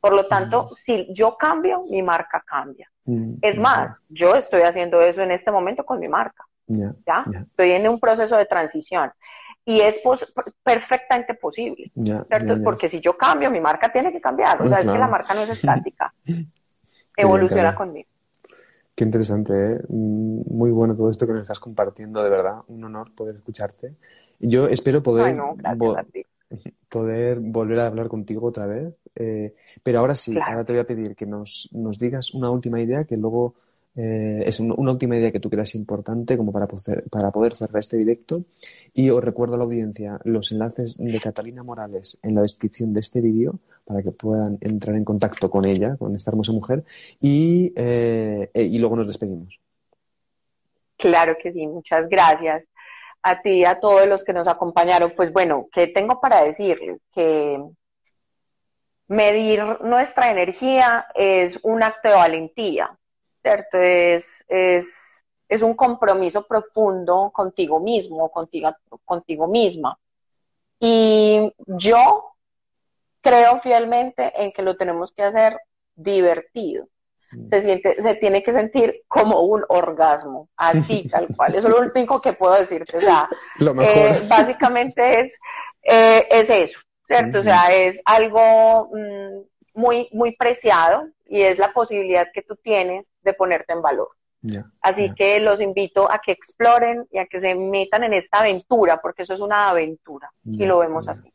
Por 0.03 0.15
lo 0.15 0.27
tanto, 0.27 0.67
si 0.85 1.07
yo 1.15 1.37
cambio, 1.38 1.83
mi 1.88 2.03
marca 2.03 2.43
cambia. 2.45 2.91
Es 3.41 3.57
más, 3.57 4.01
yo 4.09 4.35
estoy 4.35 4.62
haciendo 4.62 5.01
eso 5.01 5.23
en 5.23 5.31
este 5.31 5.53
momento 5.53 5.85
con 5.85 6.01
mi 6.01 6.09
marca. 6.09 6.45
¿Ya? 6.67 7.25
Estoy 7.51 7.71
en 7.71 7.88
un 7.88 8.01
proceso 8.01 8.37
de 8.37 8.47
transición 8.47 9.12
y 9.65 9.81
es 9.81 10.01
perfectamente 10.65 11.35
posible, 11.35 11.93
¿cierto? 11.95 12.61
Porque 12.65 12.88
si 12.88 13.01
yo 13.01 13.17
cambio, 13.17 13.49
mi 13.49 13.61
marca 13.61 13.93
tiene 13.93 14.11
que 14.11 14.21
cambiar, 14.21 14.61
o 14.61 14.69
sea, 14.69 14.79
es 14.81 14.87
que 14.87 14.99
la 14.99 15.07
marca 15.07 15.35
no 15.35 15.43
es 15.43 15.51
estática, 15.62 16.12
evoluciona 17.17 17.73
conmigo. 17.73 18.09
Qué 18.97 19.05
interesante, 19.05 19.53
¿eh? 19.55 19.81
Mm, 19.88 20.43
muy 20.53 20.71
bueno 20.73 20.97
todo 20.97 21.11
esto 21.11 21.29
que 21.29 21.33
nos 21.33 21.43
estás 21.43 21.61
compartiendo, 21.61 22.25
de 22.25 22.29
verdad, 22.29 22.57
un 22.67 22.83
honor 22.85 23.15
poder 23.15 23.37
escucharte. 23.37 23.95
Yo 24.41 24.67
espero 24.67 25.01
poder, 25.03 25.37
poder 26.88 27.41
volver 27.41 27.81
a 27.81 27.87
hablar 27.87 28.09
contigo 28.09 28.47
otra 28.47 28.67
vez, 28.67 28.95
eh, 29.15 29.55
pero 29.83 30.01
ahora 30.01 30.15
sí, 30.15 30.35
ahora 30.37 30.65
te 30.65 30.73
voy 30.73 30.81
a 30.81 30.87
pedir 30.87 31.15
que 31.15 31.27
nos, 31.27 31.69
nos 31.73 31.99
digas 31.99 32.35
una 32.35 32.51
última 32.51 32.81
idea 32.81 33.05
que 33.05 33.17
luego 33.17 33.55
eh, 33.95 34.43
es 34.47 34.59
una 34.59 34.91
última 34.91 35.17
idea 35.17 35.31
que 35.31 35.41
tú 35.41 35.51
creas 35.51 35.75
importante 35.75 36.37
como 36.37 36.51
para 36.51 36.67
poder, 36.67 37.05
para 37.11 37.31
poder 37.31 37.55
cerrar 37.55 37.79
este 37.79 37.97
directo. 37.97 38.45
Y 38.95 39.11
os 39.11 39.23
recuerdo 39.23 39.55
a 39.55 39.59
la 39.59 39.65
audiencia 39.65 40.19
los 40.25 40.53
enlaces 40.53 40.99
de 40.99 41.21
Catalina 41.21 41.62
Morales 41.62 42.19
en 42.23 42.35
la 42.35 42.43
descripción 42.43 42.93
de 42.93 43.01
este 43.01 43.21
vídeo 43.21 43.59
para 43.85 44.03
que 44.03 44.12
puedan 44.12 44.59
entrar 44.61 44.97
en 44.97 45.05
contacto 45.05 45.51
con 45.51 45.65
ella, 45.65 45.97
con 45.97 46.15
esta 46.15 46.31
hermosa 46.31 46.53
mujer. 46.53 46.85
Y, 47.21 47.73
eh, 47.77 48.51
eh, 48.55 48.62
y 48.62 48.79
luego 48.79 48.97
nos 48.97 49.07
despedimos. 49.07 49.59
Claro 50.97 51.37
que 51.43 51.53
sí, 51.53 51.67
muchas 51.67 52.09
gracias 52.09 52.69
a 53.22 53.42
ti 53.42 53.61
y 53.61 53.64
a 53.64 53.80
todos 53.80 54.06
los 54.06 54.24
que 54.24 54.32
nos 54.32 54.48
acompañaron. 54.48 55.12
Pues 55.16 55.32
bueno, 55.32 55.68
¿qué 55.72 55.87
tengo 55.87 56.20
para 56.20 56.42
decirles? 56.42 57.02
Que 57.12 57.62
medir 59.08 59.62
nuestra 59.82 60.30
energía 60.30 61.06
es 61.14 61.58
un 61.62 61.82
acto 61.82 62.08
de 62.08 62.14
valentía 62.14 62.98
¿cierto? 63.42 63.78
Es, 63.78 64.44
es, 64.48 64.87
es 65.48 65.62
un 65.62 65.74
compromiso 65.74 66.46
profundo 66.46 67.30
contigo 67.32 67.80
mismo, 67.80 68.30
contigo, 68.30 68.74
contigo 69.04 69.46
misma. 69.48 69.98
Y 70.80 71.52
yo 71.66 72.35
creo 73.20 73.61
fielmente 73.61 74.32
en 74.42 74.52
que 74.52 74.62
lo 74.62 74.76
tenemos 74.76 75.12
que 75.12 75.22
hacer 75.22 75.58
divertido. 75.94 76.88
Mm. 77.33 77.49
Se, 77.49 77.61
siente, 77.61 77.95
se 77.95 78.14
tiene 78.16 78.42
que 78.42 78.53
sentir 78.53 78.92
como 79.09 79.40
un 79.42 79.64
orgasmo, 79.68 80.49
así, 80.57 81.09
tal 81.11 81.29
cual. 81.35 81.55
Eso 81.55 81.68
es 81.68 81.75
lo 81.75 81.81
único 81.81 82.21
que 82.21 82.33
puedo 82.33 82.55
decirte. 82.55 82.99
O 82.99 83.01
sea, 83.01 83.29
eh, 83.61 84.21
básicamente 84.29 85.21
es, 85.21 85.33
eh, 85.83 86.27
es 86.31 86.51
eso, 86.51 86.81
¿cierto? 87.07 87.40
O 87.40 87.42
sea, 87.42 87.73
es 87.73 88.01
algo 88.05 88.90
mm, 88.92 89.81
muy, 89.81 90.09
muy 90.12 90.37
preciado 90.37 91.09
y 91.27 91.42
es 91.42 91.59
la 91.59 91.73
posibilidad 91.73 92.29
que 92.33 92.42
tú 92.42 92.57
tienes 92.57 93.11
de 93.23 93.33
ponerte 93.33 93.73
en 93.73 93.83
valor. 93.83 94.09
Así 94.81 95.14
que 95.14 95.38
los 95.38 95.61
invito 95.61 96.11
a 96.11 96.21
que 96.21 96.33
exploren 96.33 97.07
y 97.12 97.18
a 97.18 97.27
que 97.27 97.40
se 97.40 97.55
metan 97.55 98.03
en 98.05 98.14
esta 98.14 98.40
aventura, 98.40 99.01
porque 99.01 99.23
eso 99.23 99.35
es 99.35 99.40
una 99.40 99.68
aventura, 99.68 100.33
y 100.45 100.66
lo 100.66 100.79
vemos 100.79 101.07
así. 101.07 101.33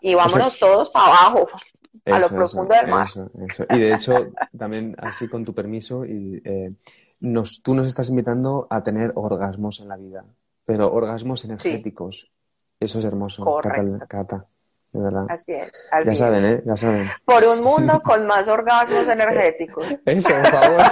Y 0.00 0.14
vámonos 0.14 0.58
todos 0.58 0.88
para 0.88 1.06
abajo, 1.06 1.48
a 2.06 2.18
lo 2.18 2.28
profundo 2.28 2.74
del 2.74 2.88
mar. 2.88 3.06
Y 3.70 3.78
de 3.78 3.94
hecho, 3.94 4.32
también 4.56 4.94
así 4.98 5.28
con 5.28 5.44
tu 5.44 5.54
permiso, 5.54 6.04
y, 6.04 6.40
eh, 6.44 6.72
nos, 7.20 7.62
tú 7.62 7.74
nos 7.74 7.86
estás 7.86 8.10
invitando 8.10 8.66
a 8.70 8.82
tener 8.82 9.12
orgasmos 9.14 9.80
en 9.80 9.88
la 9.88 9.96
vida, 9.96 10.24
pero 10.64 10.92
orgasmos 10.92 11.44
energéticos. 11.44 12.30
Eso 12.80 12.98
es 12.98 13.04
hermoso, 13.04 13.44
Cata 14.08 14.46
de 14.92 15.00
verdad. 15.00 15.26
Así 15.28 15.52
es. 15.52 15.72
ya 16.04 16.14
saben, 16.14 16.44
¿eh? 16.44 16.62
Ya 16.64 16.76
saben. 16.76 17.10
Por 17.24 17.44
un 17.44 17.60
mundo 17.64 18.00
con 18.02 18.26
más 18.26 18.46
orgasmos 18.48 19.08
energéticos. 19.08 19.86
Eso, 20.04 20.34
por 20.34 20.46
favor. 20.46 20.82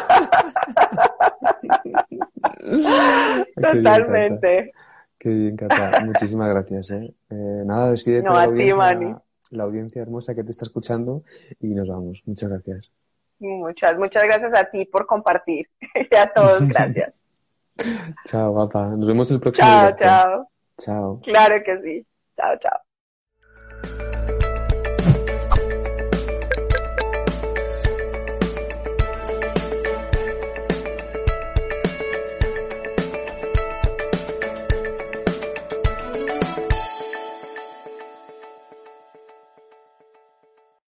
Totalmente. 3.61 4.71
Qué 5.19 5.29
bien, 5.29 5.57
Cata. 5.57 6.01
Muchísimas 6.05 6.49
gracias, 6.51 6.91
¿eh? 6.91 7.15
eh 7.31 7.63
nada, 7.65 7.91
despídete 7.91 8.27
no, 8.27 8.35
la, 8.35 8.45
audiencia, 8.45 9.23
la 9.51 9.65
audiencia 9.65 10.03
hermosa 10.03 10.35
que 10.35 10.45
te 10.45 10.51
está 10.51 10.65
escuchando 10.65 11.23
y 11.61 11.69
nos 11.69 11.89
vamos. 11.89 12.23
Muchas 12.27 12.51
gracias. 12.51 12.93
Muchas, 13.39 13.99
muchas 13.99 14.25
gracias 14.25 14.55
a 14.55 14.65
ti 14.65 14.85
por 14.87 15.07
compartir 15.07 15.67
y 16.11 16.15
a 16.15 16.33
todos, 16.33 16.67
gracias. 16.69 17.15
chao, 18.25 18.53
guapa. 18.53 18.87
Nos 18.89 19.07
vemos 19.07 19.31
el 19.31 19.41
próximo. 19.41 19.69
Chao, 19.69 19.97
chao. 19.99 20.49
Chao. 20.79 21.21
Claro 21.23 21.63
que 21.65 21.81
sí. 21.83 22.07
Chao, 22.37 22.57
chao. 22.59 24.36